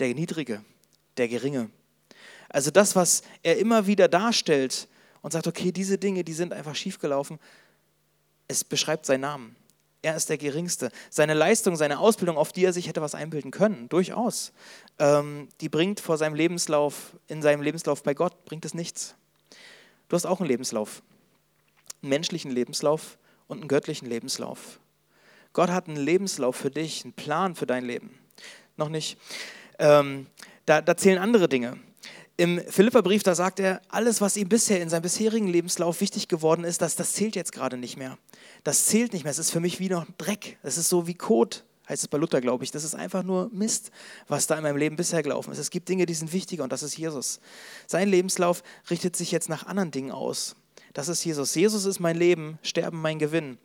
der 0.00 0.14
Niedrige, 0.14 0.62
der 1.16 1.28
Geringe. 1.28 1.70
Also 2.50 2.70
das, 2.70 2.94
was 2.94 3.22
er 3.42 3.56
immer 3.56 3.86
wieder 3.86 4.06
darstellt, 4.06 4.86
und 5.22 5.32
sagt, 5.32 5.46
okay, 5.46 5.72
diese 5.72 5.96
Dinge, 5.96 6.24
die 6.24 6.34
sind 6.34 6.52
einfach 6.52 6.74
schiefgelaufen. 6.74 7.38
Es 8.48 8.64
beschreibt 8.64 9.06
seinen 9.06 9.22
Namen. 9.22 9.56
Er 10.04 10.14
ist 10.14 10.28
der 10.28 10.36
Geringste. 10.36 10.90
Seine 11.08 11.32
Leistung, 11.32 11.76
seine 11.76 11.98
Ausbildung, 11.98 12.36
auf 12.36 12.52
die 12.52 12.62
er 12.62 12.74
sich 12.74 12.88
hätte 12.88 13.00
was 13.00 13.14
einbilden 13.14 13.50
können, 13.50 13.88
durchaus, 13.88 14.52
ähm, 14.98 15.48
die 15.62 15.70
bringt 15.70 15.98
vor 15.98 16.18
seinem 16.18 16.34
Lebenslauf, 16.34 17.16
in 17.26 17.40
seinem 17.40 17.62
Lebenslauf 17.62 18.02
bei 18.02 18.12
Gott, 18.12 18.44
bringt 18.44 18.66
es 18.66 18.74
nichts. 18.74 19.14
Du 20.08 20.16
hast 20.16 20.26
auch 20.26 20.40
einen 20.40 20.48
Lebenslauf. 20.50 21.02
Einen 22.02 22.10
menschlichen 22.10 22.50
Lebenslauf 22.50 23.16
und 23.48 23.60
einen 23.60 23.68
göttlichen 23.68 24.06
Lebenslauf. 24.06 24.78
Gott 25.54 25.70
hat 25.70 25.88
einen 25.88 25.96
Lebenslauf 25.96 26.54
für 26.54 26.70
dich, 26.70 27.02
einen 27.04 27.14
Plan 27.14 27.54
für 27.54 27.66
dein 27.66 27.86
Leben. 27.86 28.18
Noch 28.76 28.90
nicht. 28.90 29.16
Ähm, 29.78 30.26
da, 30.66 30.82
da 30.82 30.98
zählen 30.98 31.18
andere 31.18 31.48
Dinge. 31.48 31.78
Im 32.36 32.60
Philipperbrief, 32.68 33.22
da 33.22 33.36
sagt 33.36 33.60
er, 33.60 33.80
alles, 33.88 34.20
was 34.20 34.36
ihm 34.36 34.48
bisher 34.48 34.82
in 34.82 34.88
seinem 34.88 35.02
bisherigen 35.02 35.46
Lebenslauf 35.46 36.00
wichtig 36.00 36.26
geworden 36.26 36.64
ist, 36.64 36.82
das, 36.82 36.96
das 36.96 37.12
zählt 37.12 37.36
jetzt 37.36 37.52
gerade 37.52 37.76
nicht 37.76 37.96
mehr. 37.96 38.18
Das 38.64 38.86
zählt 38.86 39.12
nicht 39.12 39.22
mehr. 39.22 39.30
Es 39.30 39.38
ist 39.38 39.52
für 39.52 39.60
mich 39.60 39.78
wie 39.78 39.88
noch 39.88 40.04
Dreck. 40.18 40.58
Es 40.64 40.76
ist 40.76 40.88
so 40.88 41.06
wie 41.06 41.14
Kot, 41.14 41.64
heißt 41.88 42.02
es 42.02 42.08
bei 42.08 42.18
Luther, 42.18 42.40
glaube 42.40 42.64
ich. 42.64 42.72
Das 42.72 42.82
ist 42.82 42.96
einfach 42.96 43.22
nur 43.22 43.50
Mist, 43.52 43.92
was 44.26 44.48
da 44.48 44.56
in 44.56 44.64
meinem 44.64 44.78
Leben 44.78 44.96
bisher 44.96 45.22
gelaufen 45.22 45.52
ist. 45.52 45.58
Es 45.58 45.70
gibt 45.70 45.88
Dinge, 45.88 46.06
die 46.06 46.14
sind 46.14 46.32
wichtiger 46.32 46.64
und 46.64 46.72
das 46.72 46.82
ist 46.82 46.96
Jesus. 46.96 47.38
Sein 47.86 48.08
Lebenslauf 48.08 48.64
richtet 48.90 49.14
sich 49.14 49.30
jetzt 49.30 49.48
nach 49.48 49.66
anderen 49.66 49.92
Dingen 49.92 50.10
aus. 50.10 50.56
Das 50.92 51.08
ist 51.08 51.24
Jesus. 51.24 51.54
Jesus 51.54 51.84
ist 51.84 52.00
mein 52.00 52.16
Leben, 52.16 52.58
Sterben 52.62 53.00
mein 53.00 53.20
Gewinn. 53.20 53.58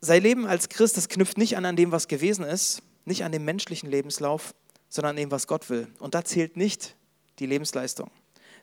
Sein 0.00 0.22
Leben 0.22 0.46
als 0.46 0.70
Christ, 0.70 0.96
das 0.96 1.08
knüpft 1.08 1.36
nicht 1.36 1.58
an 1.58 1.66
an 1.66 1.76
dem, 1.76 1.92
was 1.92 2.08
gewesen 2.08 2.44
ist, 2.44 2.80
nicht 3.04 3.22
an 3.22 3.32
dem 3.32 3.44
menschlichen 3.44 3.90
Lebenslauf, 3.90 4.54
sondern 4.88 5.10
an 5.10 5.16
dem, 5.16 5.30
was 5.30 5.46
Gott 5.46 5.68
will. 5.68 5.88
Und 5.98 6.14
da 6.14 6.24
zählt 6.24 6.56
nicht 6.56 6.96
die 7.38 7.46
Lebensleistung. 7.46 8.10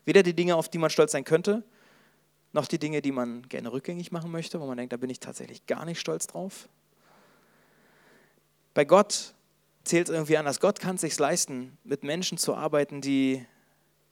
Weder 0.04 0.22
die 0.22 0.34
Dinge, 0.34 0.56
auf 0.56 0.68
die 0.68 0.78
man 0.78 0.90
stolz 0.90 1.12
sein 1.12 1.24
könnte, 1.24 1.62
noch 2.52 2.66
die 2.66 2.78
Dinge, 2.78 3.02
die 3.02 3.12
man 3.12 3.48
gerne 3.48 3.72
rückgängig 3.72 4.12
machen 4.12 4.30
möchte, 4.30 4.60
wo 4.60 4.66
man 4.66 4.76
denkt, 4.76 4.92
da 4.92 4.96
bin 4.96 5.10
ich 5.10 5.20
tatsächlich 5.20 5.66
gar 5.66 5.84
nicht 5.84 5.98
stolz 5.98 6.26
drauf. 6.26 6.68
Bei 8.74 8.84
Gott 8.84 9.34
zählt 9.84 10.08
es 10.08 10.14
irgendwie 10.14 10.36
anders. 10.36 10.60
Gott 10.60 10.80
kann 10.80 10.94
es 10.96 11.00
sich 11.02 11.18
leisten, 11.18 11.76
mit 11.84 12.04
Menschen 12.04 12.38
zu 12.38 12.54
arbeiten, 12.54 13.00
die 13.00 13.44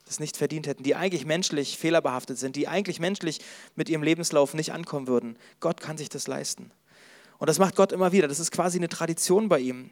das 0.05 0.21
nicht 0.21 0.37
verdient 0.37 0.67
hätten, 0.67 0.83
die 0.83 0.97
eigentlich 0.97 1.25
menschlich 1.25 1.79
fehlerbehaftet 1.79 2.39
sind, 2.39 2.57
die 2.57 2.69
eigentlich 2.69 2.99
menschlich 2.99 3.41
mit 3.77 3.89
ihrem 3.89 4.03
Lebenslauf 4.03 4.55
nicht 4.55 4.73
ankommen 4.73 5.07
würden. 5.07 5.39
Gott 5.61 5.81
kann 5.81 5.97
sich 5.97 6.09
das 6.09 6.27
leisten. 6.27 6.73
Und 7.39 7.49
das 7.49 7.59
macht 7.59 7.77
Gott 7.77 7.93
immer 7.93 8.13
wieder. 8.13 8.29
Das 8.29 8.41
ist 8.41 8.51
quasi 8.51 8.79
eine 8.79 8.89
Tradition 8.89 9.49
bei 9.49 9.61
ihm. 9.61 9.91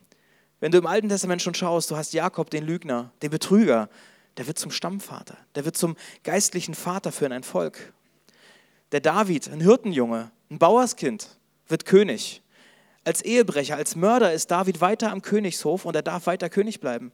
Wenn 0.58 0.72
du 0.72 0.78
im 0.78 0.86
Alten 0.86 1.08
Testament 1.08 1.40
schon 1.40 1.54
schaust, 1.54 1.90
du 1.90 1.96
hast 1.96 2.12
Jakob, 2.12 2.50
den 2.50 2.64
Lügner, 2.64 3.12
den 3.22 3.30
Betrüger, 3.30 3.88
der 4.40 4.46
wird 4.46 4.58
zum 4.58 4.70
Stammvater, 4.70 5.36
der 5.54 5.66
wird 5.66 5.76
zum 5.76 5.98
geistlichen 6.24 6.74
Vater 6.74 7.12
für 7.12 7.30
ein 7.30 7.42
Volk. 7.42 7.92
Der 8.90 9.00
David, 9.00 9.50
ein 9.50 9.60
Hirtenjunge, 9.60 10.30
ein 10.50 10.58
Bauerskind, 10.58 11.36
wird 11.68 11.84
König. 11.84 12.40
Als 13.04 13.20
Ehebrecher, 13.20 13.76
als 13.76 13.96
Mörder 13.96 14.32
ist 14.32 14.50
David 14.50 14.80
weiter 14.80 15.12
am 15.12 15.20
Königshof 15.20 15.84
und 15.84 15.94
er 15.94 16.00
darf 16.00 16.26
weiter 16.26 16.48
König 16.48 16.80
bleiben, 16.80 17.12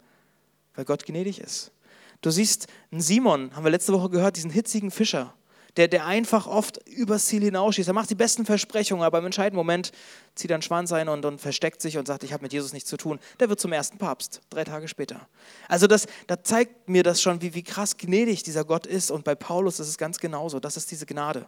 weil 0.75 0.85
Gott 0.85 1.05
gnädig 1.05 1.41
ist. 1.41 1.73
Du 2.21 2.29
siehst 2.29 2.67
einen 2.93 3.01
Simon, 3.01 3.53
haben 3.53 3.65
wir 3.65 3.71
letzte 3.71 3.91
Woche 3.91 4.09
gehört, 4.09 4.37
diesen 4.37 4.49
hitzigen 4.49 4.89
Fischer, 4.89 5.33
der, 5.75 5.87
der 5.87 6.05
einfach 6.05 6.47
oft 6.47 6.79
übers 6.87 7.27
Ziel 7.27 7.43
hinausschießt. 7.43 7.87
Er 7.87 7.93
macht 7.93 8.09
die 8.09 8.15
besten 8.15 8.45
Versprechungen, 8.45 9.03
aber 9.03 9.19
im 9.19 9.25
entscheidenden 9.25 9.57
Moment 9.57 9.91
zieht 10.35 10.49
er 10.51 10.55
einen 10.55 10.61
Schwanz 10.61 10.91
ein 10.91 11.09
und, 11.09 11.25
und 11.25 11.39
versteckt 11.39 11.81
sich 11.81 11.97
und 11.97 12.07
sagt, 12.07 12.23
ich 12.23 12.33
habe 12.33 12.43
mit 12.43 12.53
Jesus 12.53 12.73
nichts 12.73 12.89
zu 12.89 12.97
tun. 12.97 13.19
Der 13.39 13.49
wird 13.49 13.59
zum 13.59 13.73
ersten 13.73 13.97
Papst, 13.97 14.41
drei 14.49 14.63
Tage 14.63 14.87
später. 14.87 15.27
Also 15.67 15.87
das, 15.87 16.07
das 16.27 16.39
zeigt 16.43 16.87
mir 16.87 17.03
das 17.03 17.21
schon, 17.21 17.41
wie, 17.41 17.53
wie 17.53 17.63
krass 17.63 17.97
gnädig 17.97 18.43
dieser 18.43 18.63
Gott 18.63 18.87
ist. 18.87 19.11
Und 19.11 19.23
bei 19.23 19.35
Paulus 19.35 19.79
ist 19.79 19.87
es 19.87 19.97
ganz 19.97 20.19
genauso. 20.19 20.59
Das 20.59 20.77
ist 20.77 20.89
diese 20.91 21.05
Gnade. 21.05 21.45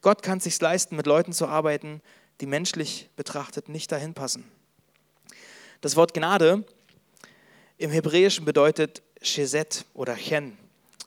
Gott 0.00 0.22
kann 0.22 0.38
es 0.38 0.44
sich 0.44 0.60
leisten, 0.60 0.96
mit 0.96 1.06
Leuten 1.06 1.32
zu 1.32 1.46
arbeiten, 1.46 2.00
die 2.40 2.46
menschlich 2.46 3.10
betrachtet 3.16 3.68
nicht 3.68 3.90
dahin 3.90 4.14
passen. 4.14 4.44
Das 5.80 5.96
Wort 5.96 6.14
Gnade 6.14 6.64
im 7.76 7.90
Hebräischen 7.90 8.44
bedeutet 8.44 9.02
Chesed 9.22 9.84
oder 9.94 10.16
Chen. 10.16 10.58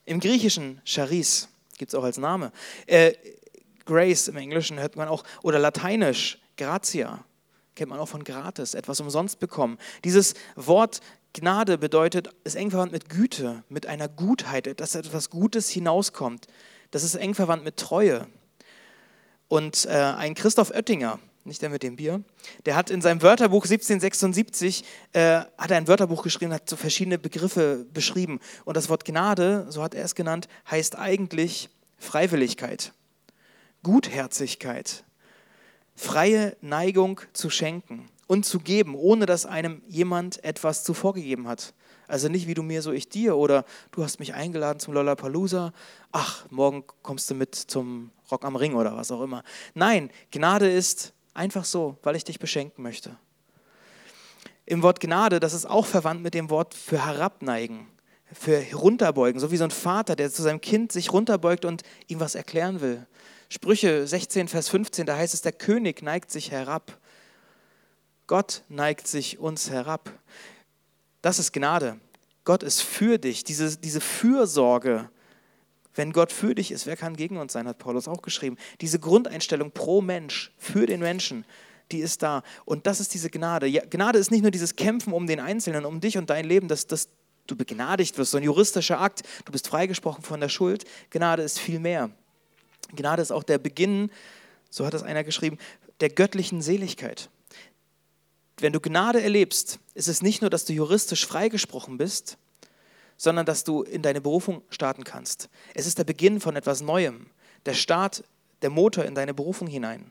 Im 0.05 0.19
Griechischen 0.19 0.81
Charis 0.85 1.49
gibt 1.81 1.93
es 1.93 1.99
auch 1.99 2.03
als 2.03 2.19
Name. 2.19 2.51
Äh, 2.85 3.13
Grace 3.85 4.27
im 4.27 4.37
Englischen 4.37 4.79
hört 4.79 4.97
man 4.97 5.07
auch, 5.07 5.23
oder 5.41 5.57
lateinisch 5.57 6.37
Gratia, 6.55 7.25
kennt 7.73 7.89
man 7.89 7.99
auch 7.99 8.07
von 8.07 8.23
gratis, 8.23 8.75
etwas 8.75 8.99
umsonst 8.99 9.39
bekommen. 9.39 9.79
Dieses 10.03 10.35
Wort 10.55 10.99
Gnade 11.33 11.79
bedeutet, 11.79 12.29
ist 12.43 12.55
eng 12.55 12.69
verwandt 12.69 12.91
mit 12.91 13.09
Güte, 13.09 13.63
mit 13.67 13.87
einer 13.87 14.07
Gutheit, 14.07 14.79
dass 14.79 14.93
etwas 14.93 15.31
Gutes 15.31 15.71
hinauskommt. 15.71 16.45
Das 16.91 17.03
ist 17.03 17.15
eng 17.15 17.33
verwandt 17.33 17.63
mit 17.63 17.77
Treue. 17.77 18.27
Und 19.47 19.87
äh, 19.87 19.89
ein 19.89 20.35
Christoph 20.35 20.69
Oettinger, 20.69 21.17
nicht 21.43 21.61
der 21.61 21.69
mit 21.69 21.83
dem 21.83 21.95
Bier, 21.95 22.23
der 22.65 22.75
hat 22.75 22.89
in 22.89 23.01
seinem 23.01 23.21
Wörterbuch 23.21 23.65
1776 23.65 24.83
äh, 25.13 25.41
hat 25.57 25.71
er 25.71 25.77
ein 25.77 25.87
Wörterbuch 25.87 26.23
geschrieben, 26.23 26.53
hat 26.53 26.69
so 26.69 26.75
verschiedene 26.75 27.17
Begriffe 27.17 27.85
beschrieben. 27.93 28.39
Und 28.65 28.77
das 28.77 28.89
Wort 28.89 29.05
Gnade, 29.05 29.65
so 29.69 29.81
hat 29.81 29.95
er 29.95 30.05
es 30.05 30.15
genannt, 30.15 30.47
heißt 30.69 30.97
eigentlich 30.97 31.69
Freiwilligkeit, 31.97 32.93
Gutherzigkeit, 33.83 35.03
freie 35.95 36.55
Neigung 36.61 37.21
zu 37.33 37.49
schenken 37.49 38.07
und 38.27 38.45
zu 38.45 38.59
geben, 38.59 38.95
ohne 38.95 39.25
dass 39.25 39.45
einem 39.45 39.81
jemand 39.87 40.43
etwas 40.43 40.83
zuvor 40.83 41.13
gegeben 41.13 41.47
hat. 41.47 41.73
Also 42.07 42.27
nicht 42.27 42.47
wie 42.47 42.53
du 42.53 42.61
mir, 42.61 42.81
so 42.81 42.91
ich 42.91 43.07
dir 43.07 43.37
oder 43.37 43.63
du 43.91 44.03
hast 44.03 44.19
mich 44.19 44.33
eingeladen 44.33 44.79
zum 44.79 44.93
Lollapalooza, 44.93 45.71
ach, 46.11 46.45
morgen 46.49 46.83
kommst 47.03 47.29
du 47.29 47.35
mit 47.35 47.55
zum 47.55 48.11
Rock 48.29 48.43
am 48.43 48.55
Ring 48.55 48.75
oder 48.75 48.97
was 48.97 49.11
auch 49.11 49.21
immer. 49.21 49.43
Nein, 49.75 50.09
Gnade 50.31 50.69
ist 50.69 51.13
Einfach 51.33 51.65
so, 51.65 51.97
weil 52.03 52.15
ich 52.15 52.23
dich 52.23 52.39
beschenken 52.39 52.83
möchte. 52.83 53.17
Im 54.65 54.83
Wort 54.83 54.99
Gnade, 54.99 55.39
das 55.39 55.53
ist 55.53 55.65
auch 55.65 55.85
verwandt 55.85 56.21
mit 56.21 56.33
dem 56.33 56.49
Wort 56.49 56.73
für 56.73 57.05
herabneigen, 57.05 57.87
für 58.31 58.63
runterbeugen, 58.73 59.39
so 59.39 59.51
wie 59.51 59.57
so 59.57 59.63
ein 59.63 59.71
Vater, 59.71 60.15
der 60.15 60.31
zu 60.31 60.41
seinem 60.41 60.61
Kind 60.61 60.91
sich 60.91 61.11
runterbeugt 61.11 61.65
und 61.65 61.83
ihm 62.07 62.19
was 62.19 62.35
erklären 62.35 62.81
will. 62.81 63.05
Sprüche 63.49 64.07
16, 64.07 64.47
Vers 64.47 64.69
15, 64.69 65.05
da 65.05 65.17
heißt 65.17 65.33
es, 65.33 65.41
der 65.41 65.51
König 65.51 66.01
neigt 66.01 66.31
sich 66.31 66.51
herab. 66.51 66.97
Gott 68.27 68.63
neigt 68.69 69.07
sich 69.07 69.39
uns 69.39 69.69
herab. 69.69 70.09
Das 71.21 71.37
ist 71.37 71.51
Gnade. 71.51 71.99
Gott 72.45 72.63
ist 72.63 72.81
für 72.81 73.17
dich. 73.17 73.43
Diese, 73.43 73.77
diese 73.77 73.99
Fürsorge, 73.99 75.09
wenn 75.95 76.13
Gott 76.13 76.31
für 76.31 76.55
dich 76.55 76.71
ist, 76.71 76.85
wer 76.85 76.95
kann 76.95 77.15
gegen 77.15 77.37
uns 77.37 77.53
sein, 77.53 77.67
hat 77.67 77.77
Paulus 77.77 78.07
auch 78.07 78.21
geschrieben. 78.21 78.57
Diese 78.79 78.99
Grundeinstellung 78.99 79.71
pro 79.71 80.01
Mensch, 80.01 80.51
für 80.57 80.85
den 80.85 81.01
Menschen, 81.01 81.45
die 81.91 81.99
ist 81.99 82.23
da. 82.23 82.43
Und 82.65 82.87
das 82.87 82.99
ist 82.99 83.13
diese 83.13 83.29
Gnade. 83.29 83.67
Ja, 83.67 83.83
Gnade 83.89 84.17
ist 84.17 84.31
nicht 84.31 84.41
nur 84.41 84.51
dieses 84.51 84.75
Kämpfen 84.75 85.13
um 85.13 85.27
den 85.27 85.39
Einzelnen, 85.39 85.85
um 85.85 85.99
dich 85.99 86.17
und 86.17 86.29
dein 86.29 86.45
Leben, 86.45 86.67
dass, 86.67 86.87
dass 86.87 87.09
du 87.47 87.55
begnadigt 87.55 88.17
wirst, 88.17 88.31
so 88.31 88.37
ein 88.37 88.43
juristischer 88.43 88.99
Akt, 89.01 89.23
du 89.45 89.51
bist 89.51 89.67
freigesprochen 89.67 90.23
von 90.23 90.39
der 90.39 90.49
Schuld. 90.49 90.85
Gnade 91.09 91.43
ist 91.43 91.59
viel 91.59 91.79
mehr. 91.79 92.09
Gnade 92.95 93.21
ist 93.21 93.31
auch 93.31 93.43
der 93.43 93.57
Beginn, 93.57 94.11
so 94.69 94.85
hat 94.85 94.93
es 94.93 95.03
einer 95.03 95.23
geschrieben, 95.23 95.57
der 95.99 96.09
göttlichen 96.09 96.61
Seligkeit. 96.61 97.29
Wenn 98.57 98.73
du 98.73 98.79
Gnade 98.79 99.21
erlebst, 99.21 99.79
ist 99.93 100.07
es 100.07 100.21
nicht 100.21 100.41
nur, 100.41 100.49
dass 100.49 100.65
du 100.65 100.73
juristisch 100.73 101.25
freigesprochen 101.25 101.97
bist, 101.97 102.37
sondern 103.21 103.45
dass 103.45 103.63
du 103.63 103.83
in 103.83 104.01
deine 104.01 104.19
Berufung 104.19 104.63
starten 104.71 105.03
kannst. 105.03 105.47
Es 105.75 105.85
ist 105.85 105.99
der 105.99 106.05
Beginn 106.05 106.39
von 106.39 106.55
etwas 106.55 106.81
Neuem, 106.81 107.27
der 107.67 107.75
Start, 107.75 108.23
der 108.63 108.71
Motor 108.71 109.05
in 109.05 109.13
deine 109.13 109.35
Berufung 109.35 109.67
hinein. 109.67 110.09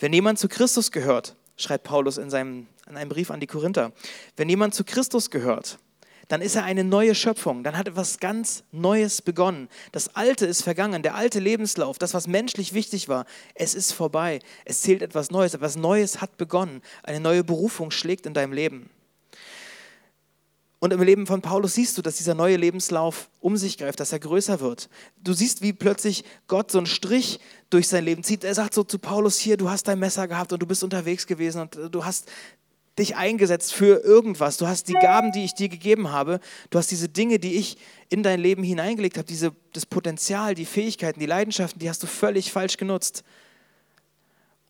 Wenn 0.00 0.12
jemand 0.12 0.40
zu 0.40 0.48
Christus 0.48 0.90
gehört, 0.90 1.36
schreibt 1.56 1.84
Paulus 1.84 2.18
in, 2.18 2.28
seinem, 2.28 2.66
in 2.88 2.96
einem 2.96 3.08
Brief 3.08 3.30
an 3.30 3.38
die 3.38 3.46
Korinther, 3.46 3.92
wenn 4.36 4.48
jemand 4.48 4.74
zu 4.74 4.82
Christus 4.82 5.30
gehört, 5.30 5.78
dann 6.26 6.42
ist 6.42 6.56
er 6.56 6.64
eine 6.64 6.82
neue 6.82 7.14
Schöpfung, 7.14 7.62
dann 7.62 7.78
hat 7.78 7.86
etwas 7.86 8.18
ganz 8.18 8.64
Neues 8.72 9.22
begonnen. 9.22 9.68
Das 9.92 10.16
Alte 10.16 10.44
ist 10.46 10.62
vergangen, 10.62 11.04
der 11.04 11.14
alte 11.14 11.38
Lebenslauf, 11.38 11.98
das, 11.98 12.14
was 12.14 12.26
menschlich 12.26 12.72
wichtig 12.72 13.08
war, 13.08 13.26
es 13.54 13.76
ist 13.76 13.92
vorbei. 13.92 14.40
Es 14.64 14.82
zählt 14.82 15.02
etwas 15.02 15.30
Neues, 15.30 15.54
etwas 15.54 15.76
Neues 15.76 16.20
hat 16.20 16.36
begonnen. 16.36 16.82
Eine 17.04 17.20
neue 17.20 17.44
Berufung 17.44 17.92
schlägt 17.92 18.26
in 18.26 18.34
deinem 18.34 18.52
Leben. 18.52 18.90
Und 20.80 20.94
im 20.94 21.02
Leben 21.02 21.26
von 21.26 21.42
Paulus 21.42 21.74
siehst 21.74 21.98
du, 21.98 22.02
dass 22.02 22.16
dieser 22.16 22.34
neue 22.34 22.56
Lebenslauf 22.56 23.28
um 23.40 23.58
sich 23.58 23.76
greift, 23.76 24.00
dass 24.00 24.12
er 24.12 24.18
größer 24.18 24.60
wird. 24.60 24.88
Du 25.22 25.34
siehst, 25.34 25.60
wie 25.60 25.74
plötzlich 25.74 26.24
Gott 26.48 26.70
so 26.70 26.78
einen 26.78 26.86
Strich 26.86 27.38
durch 27.68 27.86
sein 27.86 28.02
Leben 28.02 28.24
zieht. 28.24 28.44
Er 28.44 28.54
sagt 28.54 28.72
so 28.72 28.82
zu 28.82 28.98
Paulus, 28.98 29.38
hier, 29.38 29.58
du 29.58 29.68
hast 29.68 29.88
dein 29.88 29.98
Messer 29.98 30.26
gehabt 30.26 30.54
und 30.54 30.62
du 30.62 30.66
bist 30.66 30.82
unterwegs 30.82 31.26
gewesen 31.26 31.60
und 31.60 31.78
du 31.94 32.04
hast 32.06 32.30
dich 32.98 33.14
eingesetzt 33.14 33.74
für 33.74 34.02
irgendwas. 34.02 34.56
Du 34.56 34.66
hast 34.66 34.88
die 34.88 34.94
Gaben, 34.94 35.32
die 35.32 35.44
ich 35.44 35.52
dir 35.52 35.68
gegeben 35.68 36.12
habe. 36.12 36.40
Du 36.70 36.78
hast 36.78 36.90
diese 36.90 37.10
Dinge, 37.10 37.38
die 37.38 37.56
ich 37.56 37.76
in 38.08 38.22
dein 38.22 38.40
Leben 38.40 38.62
hineingelegt 38.62 39.18
habe, 39.18 39.28
diese, 39.28 39.52
das 39.74 39.84
Potenzial, 39.84 40.54
die 40.54 40.64
Fähigkeiten, 40.64 41.20
die 41.20 41.26
Leidenschaften, 41.26 41.78
die 41.78 41.90
hast 41.90 42.02
du 42.02 42.06
völlig 42.06 42.52
falsch 42.52 42.78
genutzt. 42.78 43.22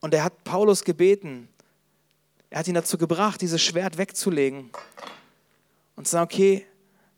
Und 0.01 0.13
er 0.13 0.25
hat 0.25 0.43
Paulus 0.43 0.83
gebeten, 0.83 1.49
er 2.51 2.59
hat 2.59 2.69
ihn 2.69 2.75
dazu 2.75 2.99
gebracht, 2.99 3.41
dieses 3.41 3.63
Schwert 3.63 3.97
wegzulegen 3.97 4.71
und 6.01 6.09
sagen, 6.09 6.25
okay, 6.25 6.67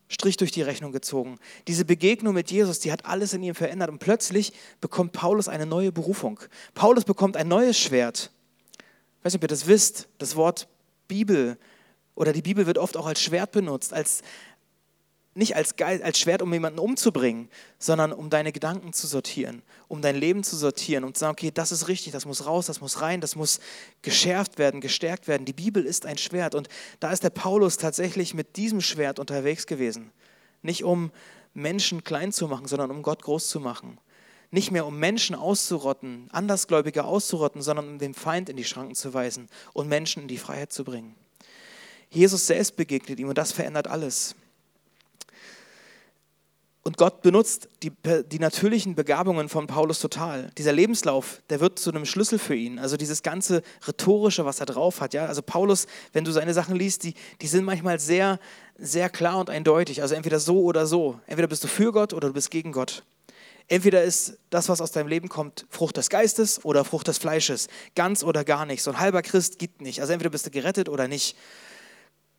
Strich 0.09 0.37
durch 0.37 0.51
die 0.51 0.61
Rechnung 0.61 0.93
gezogen. 0.93 1.39
Diese 1.69 1.87
Begegnung 1.87 2.35
mit 2.35 2.51
Jesus, 2.51 2.81
die 2.81 2.93
hat 2.93 3.07
alles 3.07 3.33
in 3.33 3.43
ihm 3.43 3.55
verändert 3.55 3.89
und 3.89 3.99
plötzlich 3.99 4.53
bekommt 4.81 5.13
Paulus 5.13 5.49
eine 5.49 5.65
neue 5.65 5.91
Berufung. 5.91 6.39
Paulus 6.75 7.05
bekommt 7.05 7.37
ein 7.37 7.49
neues 7.49 7.79
Schwert. 7.79 8.31
Ich 8.77 9.25
weiß 9.25 9.33
nicht, 9.33 9.39
ob 9.39 9.45
ihr 9.45 9.49
das 9.49 9.67
wisst, 9.67 10.09
das 10.19 10.37
Wort 10.37 10.69
Bibel 11.09 11.57
oder 12.15 12.35
die 12.35 12.43
Bibel 12.43 12.67
wird 12.67 12.77
oft 12.77 12.99
auch 12.99 13.07
als 13.07 13.23
Schwert 13.23 13.53
benutzt, 13.53 13.95
als, 13.95 14.23
nicht 15.35 15.57
als, 15.57 15.77
Geist, 15.77 16.03
als 16.03 16.19
Schwert, 16.19 16.43
um 16.43 16.53
jemanden 16.53 16.79
umzubringen, 16.79 17.49
sondern 17.79 18.13
um 18.13 18.29
deine 18.29 18.53
Gedanken 18.53 18.93
zu 18.93 19.07
sortieren, 19.07 19.63
um 19.89 20.03
dein 20.03 20.17
Leben 20.17 20.45
zu 20.45 20.57
sortieren 20.57 21.05
und 21.05 21.17
zu 21.17 21.21
sagen, 21.21 21.33
okay, 21.33 21.51
das 21.53 21.73
ist 21.73 21.89
richtig, 21.89 22.13
das 22.13 22.27
muss 22.27 22.45
raus, 22.45 22.67
das 22.67 22.81
muss 22.81 23.01
rein, 23.01 23.21
das 23.21 23.35
muss 23.35 23.61
geschärft 24.03 24.59
werden, 24.59 24.81
gestärkt 24.81 25.29
werden. 25.29 25.47
Die 25.47 25.55
Bibel 25.55 25.85
ist 25.85 26.05
ein 26.05 26.19
Schwert 26.19 26.55
und 26.55 26.69
da 27.01 27.13
ist 27.13 27.25
der 27.25 27.31
Paulus 27.31 27.79
tatsächlich 27.79 28.35
mit 28.35 28.57
diesem 28.57 28.81
Schwert 28.81 29.19
unterwegs 29.19 29.67
gewesen. 29.67 30.13
Nicht 30.61 30.85
um 30.85 31.11
Menschen 31.55 32.05
klein 32.05 32.33
zu 32.33 32.47
machen, 32.47 32.67
sondern 32.67 32.91
um 32.91 33.03
Gott 33.03 33.23
groß 33.23 33.49
zu 33.49 33.59
machen. 33.61 33.99
Nicht 34.51 34.71
mehr 34.71 34.85
um 34.85 34.99
Menschen 34.99 35.35
auszurotten, 35.35 36.29
Andersgläubige 36.31 37.05
auszurotten, 37.05 37.63
sondern 37.63 37.89
um 37.89 37.99
den 37.99 38.13
Feind 38.13 38.51
in 38.51 38.57
die 38.59 38.65
Schranken 38.65 38.95
zu 38.95 39.15
weisen 39.15 39.49
und 39.73 39.89
Menschen 39.89 40.23
in 40.23 40.29
die 40.29 40.37
Freiheit 40.37 40.73
zu 40.73 40.85
bringen. 40.85 41.15
Jesus 42.11 42.47
selbst 42.47 42.77
begegnet 42.77 43.19
ihm 43.19 43.31
und 43.31 43.39
das 43.39 43.53
verändert 43.53 43.89
alles. 43.89 44.35
Und 46.85 46.97
Gott 46.97 47.23
benutzt 47.23 47.69
die, 47.85 47.93
die, 48.33 48.41
natürlichen 48.41 48.97
Begabungen 48.97 49.49
von 49.49 49.69
Paulus 49.69 50.01
total. 50.01 50.51
Dieser 50.59 50.73
Lebenslauf, 50.73 51.41
der 51.49 51.61
wird 51.61 51.79
zu 51.79 51.91
einem 51.91 52.05
Schlüssel 52.05 52.41
für 52.41 52.57
ihn. 52.57 52.81
Also 52.81 52.97
dieses 52.97 53.23
ganze 53.23 53.63
Rhetorische, 53.87 54.45
was 54.45 54.59
er 54.59 54.67
drauf 54.67 55.01
hat. 55.01 55.15
Ja? 55.15 55.27
Also 55.27 55.43
Paulus, 55.43 55.87
wenn 56.13 56.25
du 56.25 56.33
seine 56.33 56.55
Sachen 56.55 56.75
liest, 56.75 57.05
die, 57.05 57.15
die 57.41 57.47
sind 57.47 57.65
manchmal 57.65 58.01
sehr, 58.01 58.41
sehr 58.77 59.09
klar 59.11 59.39
und 59.39 59.49
eindeutig. 59.49 60.03
Also 60.03 60.17
entweder 60.17 60.41
so 60.41 60.63
oder 60.63 60.87
so. 60.87 61.21
Entweder 61.27 61.47
bist 61.47 61.63
du 61.63 61.69
für 61.69 61.93
Gott 61.93 62.13
oder 62.13 62.29
du 62.29 62.35
bist 62.35 62.51
gegen 62.51 62.73
Gott. 62.73 63.05
Entweder 63.69 64.03
ist 64.03 64.39
das, 64.51 64.69
was 64.69 64.81
aus 64.81 64.91
deinem 64.91 65.07
Leben 65.07 65.29
kommt, 65.29 65.67
Frucht 65.71 65.97
des 65.97 66.11
Geistes 66.11 66.65
oder 66.65 66.85
Frucht 66.85 67.07
des 67.07 67.19
Fleisches. 67.19 67.69
Ganz 67.95 68.25
oder 68.25 68.43
gar 68.43 68.67
nicht. 68.67 68.83
So 68.83 68.91
ein 68.91 68.99
halber 68.99 69.23
Christ 69.23 69.61
gibt 69.61 69.83
nicht. 69.83 70.01
Also 70.01 70.13
entweder 70.13 70.31
bist 70.31 70.47
du 70.47 70.51
gerettet 70.51 70.89
oder 70.89 71.07
nicht. 71.07 71.37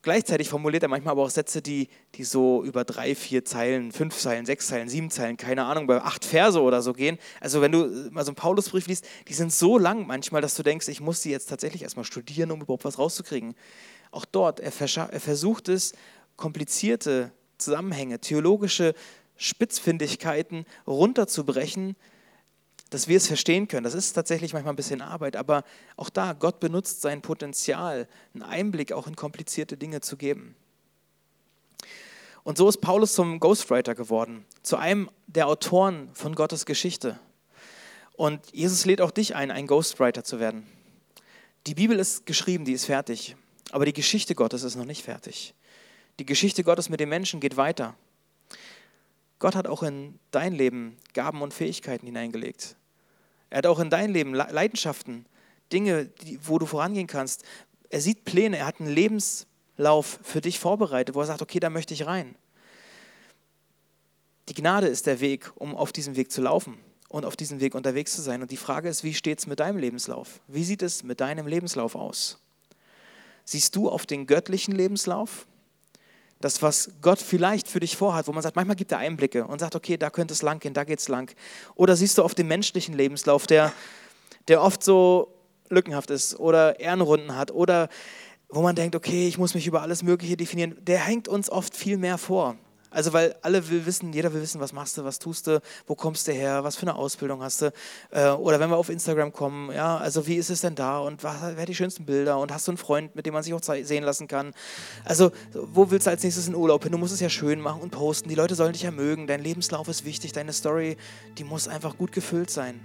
Gleichzeitig 0.04 0.50
formuliert 0.50 0.82
er 0.82 0.90
manchmal 0.90 1.12
aber 1.12 1.22
auch 1.22 1.30
Sätze, 1.30 1.62
die, 1.62 1.88
die 2.14 2.24
so 2.24 2.62
über 2.62 2.84
drei, 2.84 3.14
vier 3.14 3.42
Zeilen, 3.46 3.90
fünf 3.90 4.14
Zeilen, 4.18 4.44
sechs 4.44 4.66
Zeilen, 4.66 4.90
sieben 4.90 5.10
Zeilen, 5.10 5.38
keine 5.38 5.64
Ahnung, 5.64 5.86
bei 5.86 6.02
acht 6.02 6.26
Verse 6.26 6.60
oder 6.60 6.82
so 6.82 6.92
gehen. 6.92 7.16
Also 7.40 7.62
wenn 7.62 7.72
du 7.72 8.10
mal 8.10 8.22
so 8.22 8.28
einen 8.28 8.36
Paulusbrief 8.36 8.86
liest, 8.86 9.06
die 9.28 9.32
sind 9.32 9.50
so 9.50 9.78
lang 9.78 10.06
manchmal, 10.06 10.42
dass 10.42 10.56
du 10.56 10.62
denkst, 10.62 10.88
ich 10.88 11.00
muss 11.00 11.22
sie 11.22 11.30
jetzt 11.30 11.46
tatsächlich 11.46 11.84
erstmal 11.84 12.04
studieren, 12.04 12.50
um 12.50 12.60
überhaupt 12.60 12.84
was 12.84 12.98
rauszukriegen. 12.98 13.54
Auch 14.10 14.26
dort, 14.26 14.60
er, 14.60 14.72
er 14.74 15.20
versucht 15.20 15.70
es, 15.70 15.94
komplizierte 16.36 17.32
Zusammenhänge, 17.56 18.18
theologische 18.18 18.92
Spitzfindigkeiten 19.38 20.66
runterzubrechen, 20.86 21.96
dass 22.94 23.08
wir 23.08 23.16
es 23.16 23.26
verstehen 23.26 23.66
können. 23.66 23.82
Das 23.82 23.94
ist 23.94 24.12
tatsächlich 24.12 24.52
manchmal 24.52 24.72
ein 24.72 24.76
bisschen 24.76 25.02
Arbeit, 25.02 25.34
aber 25.34 25.64
auch 25.96 26.08
da, 26.08 26.32
Gott 26.32 26.60
benutzt 26.60 27.02
sein 27.02 27.22
Potenzial, 27.22 28.06
einen 28.32 28.44
Einblick 28.44 28.92
auch 28.92 29.08
in 29.08 29.16
komplizierte 29.16 29.76
Dinge 29.76 30.00
zu 30.00 30.16
geben. 30.16 30.54
Und 32.44 32.56
so 32.56 32.68
ist 32.68 32.80
Paulus 32.80 33.14
zum 33.14 33.40
Ghostwriter 33.40 33.96
geworden, 33.96 34.44
zu 34.62 34.76
einem 34.76 35.10
der 35.26 35.48
Autoren 35.48 36.08
von 36.12 36.36
Gottes 36.36 36.66
Geschichte. 36.66 37.18
Und 38.12 38.40
Jesus 38.52 38.84
lädt 38.84 39.00
auch 39.00 39.10
dich 39.10 39.34
ein, 39.34 39.50
ein 39.50 39.66
Ghostwriter 39.66 40.22
zu 40.22 40.38
werden. 40.38 40.64
Die 41.66 41.74
Bibel 41.74 41.98
ist 41.98 42.26
geschrieben, 42.26 42.64
die 42.64 42.74
ist 42.74 42.84
fertig, 42.84 43.34
aber 43.72 43.86
die 43.86 43.92
Geschichte 43.92 44.36
Gottes 44.36 44.62
ist 44.62 44.76
noch 44.76 44.84
nicht 44.84 45.02
fertig. 45.02 45.54
Die 46.20 46.26
Geschichte 46.26 46.62
Gottes 46.62 46.90
mit 46.90 47.00
den 47.00 47.08
Menschen 47.08 47.40
geht 47.40 47.56
weiter. 47.56 47.96
Gott 49.40 49.56
hat 49.56 49.66
auch 49.66 49.82
in 49.82 50.20
dein 50.30 50.52
Leben 50.52 50.96
Gaben 51.12 51.42
und 51.42 51.52
Fähigkeiten 51.52 52.06
hineingelegt. 52.06 52.76
Er 53.54 53.58
hat 53.58 53.66
auch 53.66 53.78
in 53.78 53.88
dein 53.88 54.10
Leben 54.10 54.34
Leidenschaften, 54.34 55.26
Dinge, 55.72 56.06
die, 56.06 56.40
wo 56.42 56.58
du 56.58 56.66
vorangehen 56.66 57.06
kannst. 57.06 57.44
Er 57.88 58.00
sieht 58.00 58.24
Pläne, 58.24 58.58
er 58.58 58.66
hat 58.66 58.80
einen 58.80 58.92
Lebenslauf 58.92 60.18
für 60.24 60.40
dich 60.40 60.58
vorbereitet, 60.58 61.14
wo 61.14 61.20
er 61.20 61.26
sagt, 61.26 61.40
okay, 61.40 61.60
da 61.60 61.70
möchte 61.70 61.94
ich 61.94 62.04
rein. 62.04 62.34
Die 64.48 64.54
Gnade 64.54 64.88
ist 64.88 65.06
der 65.06 65.20
Weg, 65.20 65.52
um 65.54 65.76
auf 65.76 65.92
diesem 65.92 66.16
Weg 66.16 66.32
zu 66.32 66.42
laufen 66.42 66.78
und 67.08 67.24
auf 67.24 67.36
diesem 67.36 67.60
Weg 67.60 67.76
unterwegs 67.76 68.16
zu 68.16 68.22
sein. 68.22 68.42
Und 68.42 68.50
die 68.50 68.56
Frage 68.56 68.88
ist, 68.88 69.04
wie 69.04 69.14
steht 69.14 69.38
es 69.38 69.46
mit 69.46 69.60
deinem 69.60 69.78
Lebenslauf? 69.78 70.40
Wie 70.48 70.64
sieht 70.64 70.82
es 70.82 71.04
mit 71.04 71.20
deinem 71.20 71.46
Lebenslauf 71.46 71.94
aus? 71.94 72.40
Siehst 73.44 73.76
du 73.76 73.88
auf 73.88 74.04
den 74.04 74.26
göttlichen 74.26 74.74
Lebenslauf 74.74 75.46
das, 76.44 76.60
was 76.60 76.90
Gott 77.00 77.18
vielleicht 77.18 77.68
für 77.68 77.80
dich 77.80 77.96
vorhat, 77.96 78.28
wo 78.28 78.32
man 78.32 78.42
sagt, 78.42 78.54
manchmal 78.54 78.76
gibt 78.76 78.92
er 78.92 78.98
Einblicke 78.98 79.46
und 79.46 79.60
sagt, 79.60 79.74
okay, 79.74 79.96
da 79.96 80.10
könnte 80.10 80.34
es 80.34 80.42
lang 80.42 80.60
gehen, 80.60 80.74
da 80.74 80.84
geht 80.84 80.98
es 80.98 81.08
lang. 81.08 81.34
Oder 81.74 81.96
siehst 81.96 82.18
du 82.18 82.22
auf 82.22 82.34
dem 82.34 82.48
menschlichen 82.48 82.94
Lebenslauf, 82.94 83.46
der, 83.46 83.72
der 84.48 84.62
oft 84.62 84.82
so 84.82 85.34
lückenhaft 85.70 86.10
ist 86.10 86.38
oder 86.38 86.78
Ehrenrunden 86.78 87.34
hat 87.34 87.50
oder 87.50 87.88
wo 88.50 88.60
man 88.60 88.76
denkt, 88.76 88.94
okay, 88.94 89.26
ich 89.26 89.38
muss 89.38 89.54
mich 89.54 89.66
über 89.66 89.80
alles 89.80 90.02
Mögliche 90.02 90.36
definieren, 90.36 90.76
der 90.80 90.98
hängt 90.98 91.28
uns 91.28 91.50
oft 91.50 91.74
viel 91.74 91.96
mehr 91.96 92.18
vor. 92.18 92.56
Also 92.94 93.12
weil 93.12 93.34
alle 93.42 93.68
will 93.68 93.84
wissen, 93.86 94.12
jeder 94.12 94.32
will 94.32 94.40
wissen, 94.40 94.60
was 94.60 94.72
machst 94.72 94.96
du, 94.96 95.04
was 95.04 95.18
tust 95.18 95.48
du, 95.48 95.60
wo 95.86 95.96
kommst 95.96 96.28
du 96.28 96.32
her, 96.32 96.62
was 96.62 96.76
für 96.76 96.82
eine 96.82 96.94
Ausbildung 96.94 97.42
hast 97.42 97.62
du. 97.62 97.72
Äh, 98.10 98.28
oder 98.30 98.60
wenn 98.60 98.70
wir 98.70 98.76
auf 98.76 98.88
Instagram 98.88 99.32
kommen, 99.32 99.72
ja, 99.72 99.96
also 99.96 100.26
wie 100.28 100.36
ist 100.36 100.48
es 100.48 100.60
denn 100.60 100.76
da 100.76 101.00
und 101.00 101.24
was, 101.24 101.34
wer 101.56 101.66
die 101.66 101.74
schönsten 101.74 102.06
Bilder 102.06 102.38
und 102.38 102.52
hast 102.52 102.68
du 102.68 102.70
einen 102.70 102.78
Freund, 102.78 103.16
mit 103.16 103.26
dem 103.26 103.34
man 103.34 103.42
sich 103.42 103.52
auch 103.52 103.60
sehen 103.62 104.04
lassen 104.04 104.28
kann. 104.28 104.54
Also 105.04 105.32
wo 105.52 105.90
willst 105.90 106.06
du 106.06 106.10
als 106.10 106.22
nächstes 106.22 106.46
in 106.46 106.54
Urlaub 106.54 106.84
hin? 106.84 106.92
Du 106.92 106.98
musst 106.98 107.12
es 107.12 107.20
ja 107.20 107.28
schön 107.28 107.60
machen 107.60 107.82
und 107.82 107.90
posten. 107.90 108.28
Die 108.28 108.36
Leute 108.36 108.54
sollen 108.54 108.72
dich 108.72 108.82
ja 108.82 108.92
mögen. 108.92 109.26
Dein 109.26 109.42
Lebenslauf 109.42 109.88
ist 109.88 110.04
wichtig, 110.04 110.32
deine 110.32 110.52
Story, 110.52 110.96
die 111.36 111.44
muss 111.44 111.66
einfach 111.66 111.98
gut 111.98 112.12
gefüllt 112.12 112.50
sein. 112.50 112.80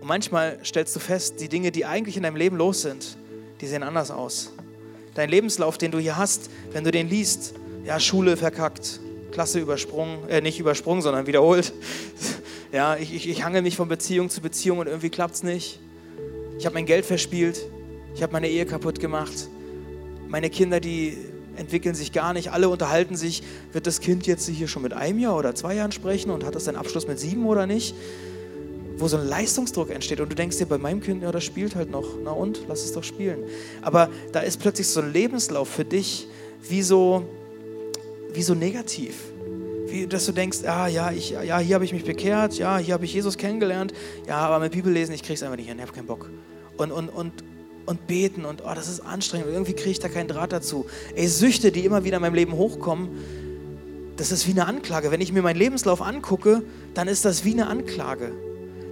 Und 0.00 0.08
manchmal 0.08 0.58
stellst 0.64 0.94
du 0.94 1.00
fest, 1.00 1.40
die 1.40 1.48
Dinge, 1.48 1.72
die 1.72 1.86
eigentlich 1.86 2.18
in 2.18 2.24
deinem 2.24 2.36
Leben 2.36 2.56
los 2.56 2.82
sind, 2.82 3.16
die 3.62 3.66
sehen 3.66 3.82
anders 3.82 4.10
aus. 4.10 4.52
Dein 5.14 5.30
Lebenslauf, 5.30 5.78
den 5.78 5.92
du 5.92 5.98
hier 5.98 6.16
hast, 6.16 6.50
wenn 6.72 6.84
du 6.84 6.90
den 6.90 7.08
liest, 7.08 7.54
ja, 7.84 7.98
Schule 8.00 8.36
verkackt, 8.36 9.00
Klasse 9.32 9.60
übersprungen, 9.60 10.28
äh, 10.28 10.40
nicht 10.40 10.60
übersprungen, 10.60 11.02
sondern 11.02 11.26
wiederholt. 11.26 11.72
Ja, 12.72 12.96
ich, 12.96 13.14
ich, 13.14 13.28
ich 13.28 13.44
hangel 13.44 13.60
mich 13.60 13.76
von 13.76 13.86
Beziehung 13.86 14.30
zu 14.30 14.40
Beziehung 14.40 14.78
und 14.78 14.86
irgendwie 14.86 15.10
klappt 15.10 15.34
es 15.34 15.42
nicht. 15.42 15.78
Ich 16.58 16.64
habe 16.64 16.72
mein 16.72 16.86
Geld 16.86 17.04
verspielt, 17.04 17.60
ich 18.14 18.22
habe 18.22 18.32
meine 18.32 18.48
Ehe 18.48 18.64
kaputt 18.64 18.98
gemacht. 18.98 19.48
Meine 20.26 20.48
Kinder, 20.48 20.80
die 20.80 21.18
entwickeln 21.56 21.94
sich 21.94 22.12
gar 22.12 22.32
nicht, 22.32 22.50
alle 22.50 22.70
unterhalten 22.70 23.14
sich, 23.14 23.42
wird 23.72 23.86
das 23.86 24.00
Kind 24.00 24.26
jetzt 24.26 24.48
hier 24.48 24.68
schon 24.68 24.82
mit 24.82 24.94
einem 24.94 25.18
Jahr 25.18 25.36
oder 25.36 25.54
zwei 25.54 25.74
Jahren 25.74 25.92
sprechen 25.92 26.30
und 26.30 26.44
hat 26.44 26.54
das 26.54 26.64
seinen 26.64 26.76
Abschluss 26.76 27.06
mit 27.06 27.18
sieben 27.18 27.44
oder 27.44 27.66
nicht? 27.66 27.94
Wo 28.96 29.06
so 29.06 29.18
ein 29.18 29.26
Leistungsdruck 29.28 29.90
entsteht 29.90 30.20
und 30.20 30.30
du 30.30 30.34
denkst 30.34 30.56
dir, 30.56 30.64
bei 30.66 30.78
meinem 30.78 31.02
Kind, 31.02 31.22
ja, 31.22 31.30
das 31.30 31.44
spielt 31.44 31.74
halt 31.74 31.90
noch, 31.90 32.06
na 32.24 32.30
und, 32.30 32.62
lass 32.68 32.84
es 32.84 32.92
doch 32.92 33.04
spielen. 33.04 33.44
Aber 33.82 34.08
da 34.32 34.40
ist 34.40 34.60
plötzlich 34.60 34.86
so 34.86 35.00
ein 35.00 35.12
Lebenslauf 35.12 35.68
für 35.68 35.84
dich 35.84 36.26
wie 36.66 36.82
so, 36.82 37.24
wie 38.32 38.42
so 38.42 38.54
negativ. 38.54 39.16
Wie, 39.86 40.06
dass 40.06 40.26
du 40.26 40.32
denkst, 40.32 40.64
ah, 40.64 40.86
ja, 40.86 41.10
ich, 41.10 41.30
ja, 41.30 41.58
hier 41.58 41.74
habe 41.74 41.84
ich 41.84 41.92
mich 41.92 42.04
bekehrt, 42.04 42.54
ja, 42.54 42.78
hier 42.78 42.94
habe 42.94 43.04
ich 43.04 43.12
Jesus 43.12 43.36
kennengelernt, 43.36 43.92
ja, 44.26 44.36
aber 44.36 44.58
mit 44.58 44.72
Bibel 44.72 44.92
lesen, 44.92 45.12
ich 45.12 45.22
krieg's 45.22 45.42
einfach 45.42 45.56
nicht 45.56 45.68
hin, 45.68 45.76
ich 45.76 45.82
habe 45.82 45.92
keinen 45.92 46.06
Bock. 46.06 46.30
Und, 46.78 46.92
und, 46.92 47.08
und, 47.10 47.32
und 47.84 48.06
beten 48.06 48.44
und 48.44 48.62
oh, 48.64 48.74
das 48.74 48.88
ist 48.88 49.00
anstrengend, 49.00 49.48
irgendwie 49.50 49.74
kriege 49.74 49.90
ich 49.90 49.98
da 49.98 50.08
keinen 50.08 50.28
Draht 50.28 50.52
dazu. 50.52 50.86
Ey, 51.14 51.26
Süchte, 51.26 51.72
die 51.72 51.84
immer 51.84 52.04
wieder 52.04 52.16
in 52.16 52.22
meinem 52.22 52.34
Leben 52.34 52.52
hochkommen, 52.52 53.08
das 54.16 54.32
ist 54.32 54.46
wie 54.46 54.52
eine 54.52 54.66
Anklage. 54.66 55.10
Wenn 55.10 55.20
ich 55.20 55.32
mir 55.32 55.42
meinen 55.42 55.56
Lebenslauf 55.56 56.00
angucke, 56.00 56.62
dann 56.94 57.08
ist 57.08 57.24
das 57.24 57.44
wie 57.44 57.52
eine 57.52 57.66
Anklage. 57.66 58.32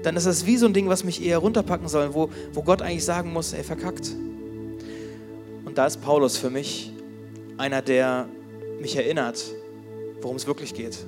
Dann 0.03 0.16
ist 0.16 0.26
das 0.26 0.46
wie 0.46 0.57
so 0.57 0.66
ein 0.66 0.72
Ding, 0.72 0.88
was 0.88 1.05
mich 1.05 1.24
eher 1.24 1.38
runterpacken 1.38 1.88
soll, 1.88 2.14
wo, 2.14 2.31
wo 2.53 2.62
Gott 2.62 2.83
eigentlich 2.83 3.05
sagen 3.05 3.33
muss, 3.33 3.53
ey, 3.53 3.62
verkackt. 3.62 4.11
Und 5.64 5.79
da 5.79 5.87
ist 5.87 6.00
Paulus 6.00 6.37
für 6.37 6.50
mich 6.50 6.92
einer, 7.59 7.83
der 7.83 8.29
mich 8.81 8.97
erinnert, 8.97 9.43
worum 10.21 10.37
es 10.37 10.47
wirklich 10.47 10.75
geht. 10.75 10.99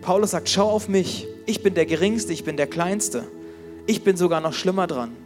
Paulus 0.00 0.30
sagt, 0.30 0.48
schau 0.48 0.70
auf 0.70 0.88
mich, 0.88 1.26
ich 1.46 1.62
bin 1.62 1.74
der 1.74 1.86
Geringste, 1.86 2.32
ich 2.32 2.44
bin 2.44 2.56
der 2.56 2.66
Kleinste. 2.66 3.24
Ich 3.86 4.04
bin 4.04 4.16
sogar 4.16 4.40
noch 4.40 4.52
schlimmer 4.52 4.86
dran. 4.86 5.16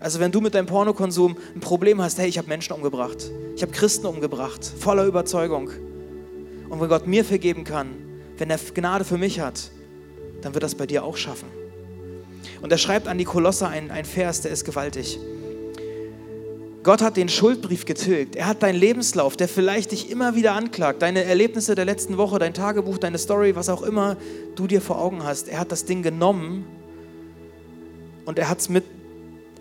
Also 0.00 0.20
wenn 0.20 0.30
du 0.30 0.40
mit 0.40 0.54
deinem 0.54 0.66
Pornokonsum 0.66 1.36
ein 1.54 1.60
Problem 1.60 2.00
hast, 2.00 2.18
hey, 2.18 2.28
ich 2.28 2.38
habe 2.38 2.48
Menschen 2.48 2.72
umgebracht, 2.72 3.30
ich 3.56 3.62
habe 3.62 3.72
Christen 3.72 4.06
umgebracht, 4.06 4.64
voller 4.64 5.04
Überzeugung. 5.04 5.70
Und 6.68 6.80
wenn 6.80 6.88
Gott 6.88 7.06
mir 7.06 7.24
vergeben 7.24 7.64
kann, 7.64 7.88
wenn 8.36 8.50
er 8.50 8.58
Gnade 8.58 9.04
für 9.04 9.18
mich 9.18 9.40
hat, 9.40 9.70
dann 10.42 10.54
wird 10.54 10.62
das 10.62 10.74
bei 10.74 10.86
dir 10.86 11.02
auch 11.04 11.16
schaffen. 11.16 11.48
Und 12.62 12.70
er 12.70 12.78
schreibt 12.78 13.08
an 13.08 13.18
die 13.18 13.24
Kolosser 13.24 13.68
einen, 13.68 13.90
einen 13.90 14.04
Vers, 14.04 14.42
der 14.42 14.52
ist 14.52 14.64
gewaltig. 14.64 15.18
Gott 16.88 17.02
hat 17.02 17.18
den 17.18 17.28
Schuldbrief 17.28 17.84
getilgt. 17.84 18.34
Er 18.34 18.46
hat 18.46 18.62
deinen 18.62 18.78
Lebenslauf, 18.78 19.36
der 19.36 19.46
vielleicht 19.46 19.92
dich 19.92 20.10
immer 20.10 20.34
wieder 20.34 20.54
anklagt, 20.54 21.02
deine 21.02 21.22
Erlebnisse 21.22 21.74
der 21.74 21.84
letzten 21.84 22.16
Woche, 22.16 22.38
dein 22.38 22.54
Tagebuch, 22.54 22.96
deine 22.96 23.18
Story, 23.18 23.54
was 23.54 23.68
auch 23.68 23.82
immer 23.82 24.16
du 24.56 24.66
dir 24.66 24.80
vor 24.80 24.98
Augen 24.98 25.22
hast. 25.22 25.48
Er 25.48 25.58
hat 25.58 25.70
das 25.70 25.84
Ding 25.84 26.02
genommen 26.02 26.64
und 28.24 28.38
er 28.38 28.48
hat 28.48 28.60
es 28.60 28.70
mit 28.70 28.84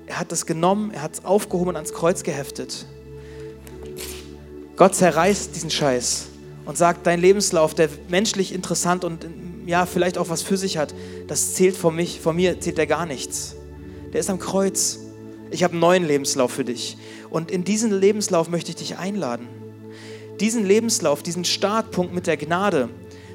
er 0.06 0.22
hat 0.22 0.32
es 0.32 0.46
genommen, 0.46 0.92
er 0.92 1.02
hat 1.02 1.16
es 1.16 1.26
aufgehoben 1.26 1.72
und 1.72 1.76
ans 1.76 1.92
Kreuz 1.92 2.24
geheftet. 2.24 2.86
Gott 4.78 4.96
zerreißt 4.96 5.54
diesen 5.54 5.70
Scheiß 5.70 6.28
und 6.64 6.78
sagt, 6.78 7.06
dein 7.08 7.20
Lebenslauf, 7.20 7.76
der 7.76 7.90
menschlich 8.08 8.54
interessant 8.54 9.04
und 9.04 9.26
ja, 9.66 9.86
vielleicht 9.86 10.18
auch 10.18 10.30
was 10.30 10.44
für 10.44 10.56
sich 10.56 10.78
hat, 10.78 10.96
das 11.28 11.56
zählt 11.56 11.76
von, 11.76 11.94
mich, 11.94 12.22
von 12.22 12.38
mir, 12.38 12.62
zählt 12.62 12.78
der 12.78 12.88
gar 12.88 13.06
nichts. 13.06 13.58
Der 14.14 14.22
ist 14.22 14.30
am 14.30 14.40
Kreuz. 14.40 15.00
Ich 15.50 15.64
habe 15.64 15.72
einen 15.74 15.82
neuen 15.82 16.06
Lebenslauf 16.06 16.52
für 16.52 16.66
dich. 16.66 16.98
Und 17.30 17.52
in 17.52 17.64
diesen 17.64 17.92
Lebenslauf 17.92 18.50
möchte 18.50 18.70
ich 18.70 18.76
dich 18.76 18.98
einladen. 18.98 19.48
Diesen 20.40 20.66
Lebenslauf, 20.66 21.24
diesen 21.24 21.46
Startpunkt 21.46 22.14
mit 22.14 22.28
der 22.28 22.38
Gnade. 22.38 22.90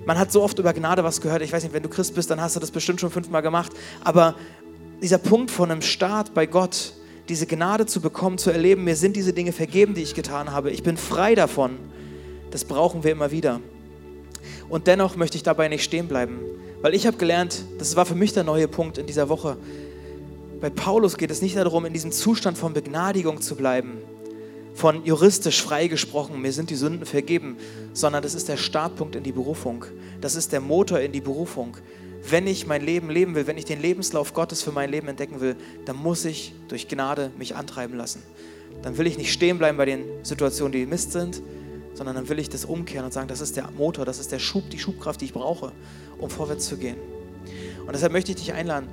Man 0.07 0.18
hat 0.18 0.33
so 0.33 0.42
oft 0.42 0.59
über 0.59 0.72
Gnade 0.72 1.05
was 1.05 1.20
gehört. 1.20 1.42
Ich 1.42 1.52
weiß 1.52 1.62
nicht, 1.62 1.72
wenn 1.72 1.83
du 1.83 1.88
Christ 1.88 2.14
bist, 2.14 2.31
dann 2.31 2.40
hast 2.40 2.57
du 2.57 2.61
das 2.61 2.70
bestimmt 2.70 3.00
schon 3.00 3.11
fünfmal 3.11 3.42
gemacht. 3.42 3.72
Aber 4.02 4.35
dieser 5.00 5.18
Punkt 5.18 5.50
von 5.50 5.70
einem 5.70 5.83
Start 5.83 6.35
bei 6.35 6.46
Gott, 6.46 6.94
diese 7.28 7.46
Gnade 7.46 7.87
zu 7.87 8.00
bekommen, 8.00 8.38
zu 8.38 8.50
erleben, 8.50 8.85
mir 8.85 8.96
sind 8.96 9.16
diese 9.16 9.33
Dinge 9.33 9.52
vergeben, 9.52 9.94
die 9.94 10.02
ich 10.02 10.14
getan 10.14 10.52
habe. 10.52 10.70
Ich 10.70 10.83
bin 10.83 10.96
frei 10.96 11.35
davon. 11.35 11.78
Das 12.50 12.64
brauchen 12.64 13.05
wir 13.05 13.12
immer 13.12 13.31
wieder. 13.31 13.61
Und 14.68 14.87
dennoch 14.87 15.16
möchte 15.16 15.37
ich 15.37 15.42
dabei 15.42 15.68
nicht 15.68 15.85
stehen 15.85 16.09
bleiben, 16.09 16.38
weil 16.81 16.94
ich 16.94 17.07
habe 17.07 17.16
gelernt, 17.16 17.64
das 17.78 17.96
war 17.96 18.07
für 18.07 18.14
mich 18.14 18.33
der 18.33 18.44
neue 18.44 18.68
Punkt 18.68 18.98
in 18.98 19.07
dieser 19.07 19.28
Woche. 19.28 19.57
Bei 20.62 20.70
Paulus 20.70 21.18
geht 21.18 21.31
es 21.31 21.42
nicht 21.42 21.57
darum, 21.57 21.85
in 21.85 21.92
diesem 21.92 22.12
Zustand 22.12 22.57
von 22.57 22.72
Begnadigung 22.72 23.42
zu 23.42 23.55
bleiben, 23.55 23.98
von 24.75 25.05
juristisch 25.05 25.62
freigesprochen, 25.62 26.40
mir 26.40 26.53
sind 26.53 26.70
die 26.70 26.77
Sünden 26.77 27.05
vergeben, 27.05 27.59
sondern 27.92 28.22
das 28.22 28.35
ist 28.35 28.48
der 28.48 28.57
Startpunkt 28.57 29.14
in 29.14 29.22
die 29.22 29.33
Berufung. 29.33 29.85
Das 30.22 30.35
ist 30.35 30.53
der 30.53 30.62
Motor 30.62 31.01
in 31.01 31.12
die 31.12 31.20
Berufung 31.20 31.77
wenn 32.31 32.46
ich 32.46 32.66
mein 32.66 32.85
Leben 32.85 33.11
leben 33.11 33.35
will, 33.35 33.46
wenn 33.46 33.59
ich 33.59 33.64
den 33.64 33.81
Lebenslauf 33.81 34.33
Gottes 34.33 34.62
für 34.62 34.72
mein 34.72 34.90
Leben 34.90 35.09
entdecken 35.09 35.40
will, 35.40 35.57
dann 35.85 35.96
muss 35.96 36.25
ich 36.25 36.55
durch 36.68 36.88
Gnade 36.88 37.31
mich 37.37 37.57
antreiben 37.57 37.96
lassen. 37.96 38.22
Dann 38.83 38.96
will 38.96 39.07
ich 39.07 39.18
nicht 39.18 39.33
stehen 39.33 39.59
bleiben 39.59 39.77
bei 39.77 39.87
den 39.87 40.05
Situationen, 40.22 40.72
die 40.72 40.87
Mist 40.87 41.12
sind, 41.12 41.42
sondern 41.94 42.14
dann 42.14 42.29
will 42.29 42.38
ich 42.38 42.48
das 42.48 42.64
umkehren 42.64 43.05
und 43.05 43.12
sagen, 43.12 43.29
das 43.29 43.40
ist 43.40 43.57
der 43.57 43.70
Motor, 43.77 44.05
das 44.05 44.18
ist 44.18 44.33
der 44.33 44.38
Schub, 44.38 44.70
die 44.70 44.79
Schubkraft, 44.79 45.20
die 45.20 45.27
ich 45.27 45.33
brauche, 45.33 45.72
um 46.18 46.31
vorwärts 46.31 46.66
zu 46.66 46.77
gehen. 46.77 46.96
Und 47.87 47.92
deshalb 47.92 48.12
möchte 48.12 48.31
ich 48.31 48.37
dich 48.37 48.53
einladen, 48.53 48.87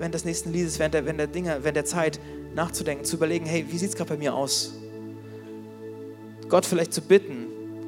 während 0.00 0.14
des 0.14 0.24
nächsten 0.24 0.52
Liedes, 0.52 0.80
während 0.80 0.94
der, 0.94 1.04
während 1.04 1.20
der 1.20 1.28
Dinge, 1.28 1.58
während 1.62 1.76
der 1.76 1.84
Zeit 1.84 2.18
nachzudenken, 2.56 3.04
zu 3.04 3.14
überlegen, 3.14 3.46
hey, 3.46 3.64
wie 3.70 3.78
sieht 3.78 3.90
es 3.90 3.94
gerade 3.94 4.10
bei 4.10 4.16
mir 4.16 4.34
aus? 4.34 4.74
Gott 6.48 6.66
vielleicht 6.66 6.92
zu 6.92 7.00
bitten, 7.00 7.46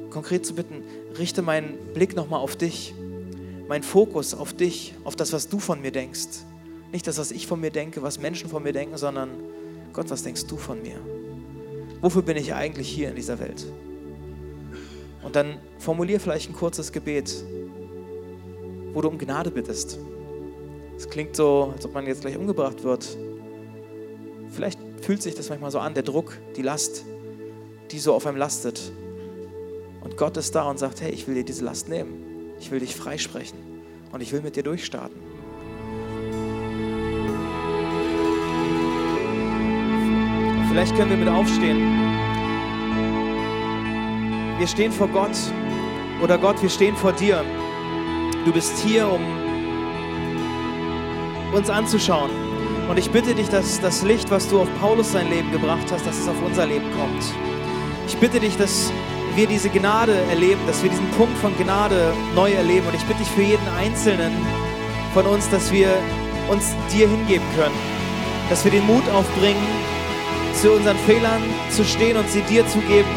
konkret 0.09 0.45
zu 0.45 0.55
bitten, 0.55 0.83
richte 1.17 1.41
meinen 1.41 1.77
Blick 1.93 2.15
nochmal 2.15 2.39
auf 2.39 2.55
dich 2.55 2.93
mein 3.67 3.83
Fokus 3.83 4.33
auf 4.33 4.53
dich, 4.53 4.93
auf 5.03 5.15
das, 5.15 5.33
was 5.33 5.49
du 5.49 5.59
von 5.59 5.81
mir 5.81 5.91
denkst. 5.91 6.27
Nicht 6.91 7.07
das, 7.07 7.17
was 7.17 7.31
ich 7.31 7.47
von 7.47 7.59
mir 7.59 7.71
denke, 7.71 8.03
was 8.03 8.19
Menschen 8.19 8.49
von 8.49 8.61
mir 8.61 8.73
denken, 8.73 8.97
sondern 8.97 9.29
Gott, 9.93 10.09
was 10.09 10.23
denkst 10.23 10.45
du 10.45 10.57
von 10.57 10.81
mir? 10.81 10.95
Wofür 12.01 12.21
bin 12.21 12.37
ich 12.37 12.53
eigentlich 12.53 12.89
hier 12.89 13.09
in 13.09 13.15
dieser 13.15 13.39
Welt? 13.39 13.65
Und 15.23 15.35
dann 15.35 15.57
formulier 15.79 16.19
vielleicht 16.19 16.49
ein 16.49 16.53
kurzes 16.53 16.91
Gebet, 16.91 17.43
wo 18.93 19.01
du 19.01 19.07
um 19.07 19.17
Gnade 19.17 19.49
bittest. 19.49 19.97
Es 21.03 21.09
klingt 21.09 21.35
so, 21.35 21.73
als 21.75 21.85
ob 21.85 21.93
man 21.93 22.07
jetzt 22.07 22.21
gleich 22.21 22.37
umgebracht 22.37 22.81
wird. 22.81 23.17
Vielleicht 24.51 24.79
fühlt 25.01 25.21
sich 25.21 25.35
das 25.35 25.49
manchmal 25.49 25.69
so 25.69 25.79
an, 25.79 25.93
der 25.93 26.03
Druck, 26.03 26.37
die 26.55 26.61
Last, 26.61 27.03
die 27.91 27.99
so 27.99 28.13
auf 28.13 28.25
einem 28.25 28.37
lastet. 28.37 28.93
Und 29.99 30.15
Gott 30.15 30.37
ist 30.37 30.55
da 30.55 30.63
und 30.63 30.79
sagt, 30.79 31.01
hey, 31.01 31.11
ich 31.11 31.27
will 31.27 31.35
dir 31.35 31.43
diese 31.43 31.65
Last 31.65 31.89
nehmen. 31.89 32.53
Ich 32.57 32.71
will 32.71 32.79
dich 32.79 32.95
freisprechen 32.95 33.59
und 34.13 34.21
ich 34.21 34.31
will 34.31 34.39
mit 34.39 34.55
dir 34.55 34.63
durchstarten. 34.63 35.19
Vielleicht 40.69 40.95
können 40.95 41.09
wir 41.09 41.17
mit 41.17 41.27
aufstehen. 41.27 41.81
Wir 44.57 44.67
stehen 44.67 44.93
vor 44.93 45.09
Gott 45.09 45.35
oder 46.23 46.37
Gott, 46.37 46.61
wir 46.61 46.69
stehen 46.69 46.95
vor 46.95 47.11
dir. 47.11 47.43
Du 48.45 48.53
bist 48.53 48.77
hier, 48.79 49.05
um 49.05 49.42
uns 51.53 51.69
anzuschauen. 51.69 52.31
Und 52.89 52.99
ich 52.99 53.09
bitte 53.11 53.33
dich, 53.33 53.47
dass 53.49 53.79
das 53.79 54.03
Licht, 54.03 54.29
was 54.29 54.49
du 54.49 54.61
auf 54.61 54.67
Paulus 54.81 55.13
sein 55.13 55.29
Leben 55.29 55.51
gebracht 55.51 55.91
hast, 55.91 56.05
dass 56.05 56.19
es 56.19 56.27
auf 56.27 56.35
unser 56.45 56.65
Leben 56.65 56.85
kommt. 56.97 57.23
Ich 58.07 58.17
bitte 58.17 58.39
dich, 58.39 58.57
dass 58.57 58.91
wir 59.35 59.47
diese 59.47 59.69
Gnade 59.69 60.13
erleben, 60.29 60.59
dass 60.67 60.83
wir 60.83 60.89
diesen 60.89 61.09
Punkt 61.11 61.37
von 61.37 61.55
Gnade 61.57 62.13
neu 62.35 62.51
erleben. 62.51 62.87
Und 62.87 62.95
ich 62.95 63.03
bitte 63.03 63.19
dich 63.19 63.29
für 63.29 63.41
jeden 63.41 63.67
Einzelnen 63.79 64.33
von 65.13 65.25
uns, 65.25 65.49
dass 65.49 65.71
wir 65.71 65.89
uns 66.49 66.75
dir 66.91 67.07
hingeben 67.07 67.45
können, 67.55 67.75
dass 68.49 68.63
wir 68.63 68.71
den 68.71 68.85
Mut 68.85 69.03
aufbringen, 69.13 69.63
zu 70.61 70.71
unseren 70.71 70.97
Fehlern 70.97 71.41
zu 71.69 71.83
stehen 71.83 72.17
und 72.17 72.29
sie 72.29 72.41
dir 72.41 72.67
zu 72.67 72.79
geben. 72.79 73.09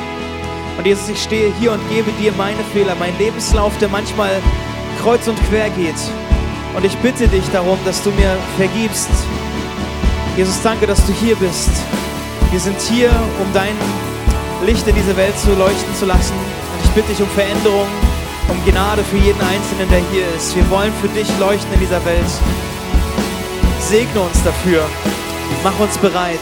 Und 0.78 0.86
Jesus, 0.86 1.08
ich 1.08 1.22
stehe 1.22 1.52
hier 1.58 1.72
und 1.72 1.88
gebe 1.88 2.10
dir 2.20 2.32
meine 2.32 2.62
Fehler, 2.72 2.94
meinen 2.96 3.18
Lebenslauf, 3.18 3.76
der 3.78 3.88
manchmal 3.88 4.30
kreuz 5.02 5.26
und 5.26 5.38
quer 5.48 5.70
geht. 5.70 5.94
Und 6.76 6.84
ich 6.84 6.96
bitte 6.98 7.26
dich 7.26 7.48
darum, 7.48 7.78
dass 7.86 8.02
du 8.02 8.10
mir 8.10 8.36
vergibst. 8.58 9.08
Jesus, 10.36 10.60
danke, 10.62 10.86
dass 10.86 11.04
du 11.06 11.12
hier 11.14 11.34
bist. 11.36 11.70
Wir 12.50 12.60
sind 12.60 12.78
hier, 12.82 13.08
um 13.40 13.50
deinen 13.54 13.78
Licht 14.66 14.86
in 14.86 14.94
diese 14.94 15.16
Welt 15.16 15.38
zu 15.38 15.54
leuchten 15.54 15.94
zu 15.98 16.04
lassen. 16.04 16.34
Und 16.34 16.84
ich 16.84 16.90
bitte 16.90 17.08
dich 17.08 17.22
um 17.22 17.28
Veränderung, 17.30 17.86
um 18.48 18.62
Gnade 18.70 19.02
für 19.04 19.16
jeden 19.16 19.40
Einzelnen, 19.40 19.88
der 19.88 20.02
hier 20.12 20.26
ist. 20.36 20.54
Wir 20.54 20.68
wollen 20.68 20.92
für 21.00 21.08
dich 21.08 21.26
leuchten 21.40 21.72
in 21.72 21.80
dieser 21.80 22.04
Welt. 22.04 22.30
Segne 23.80 24.20
uns 24.20 24.42
dafür. 24.44 24.84
Mach 25.64 25.78
uns 25.80 25.96
bereit. 25.96 26.40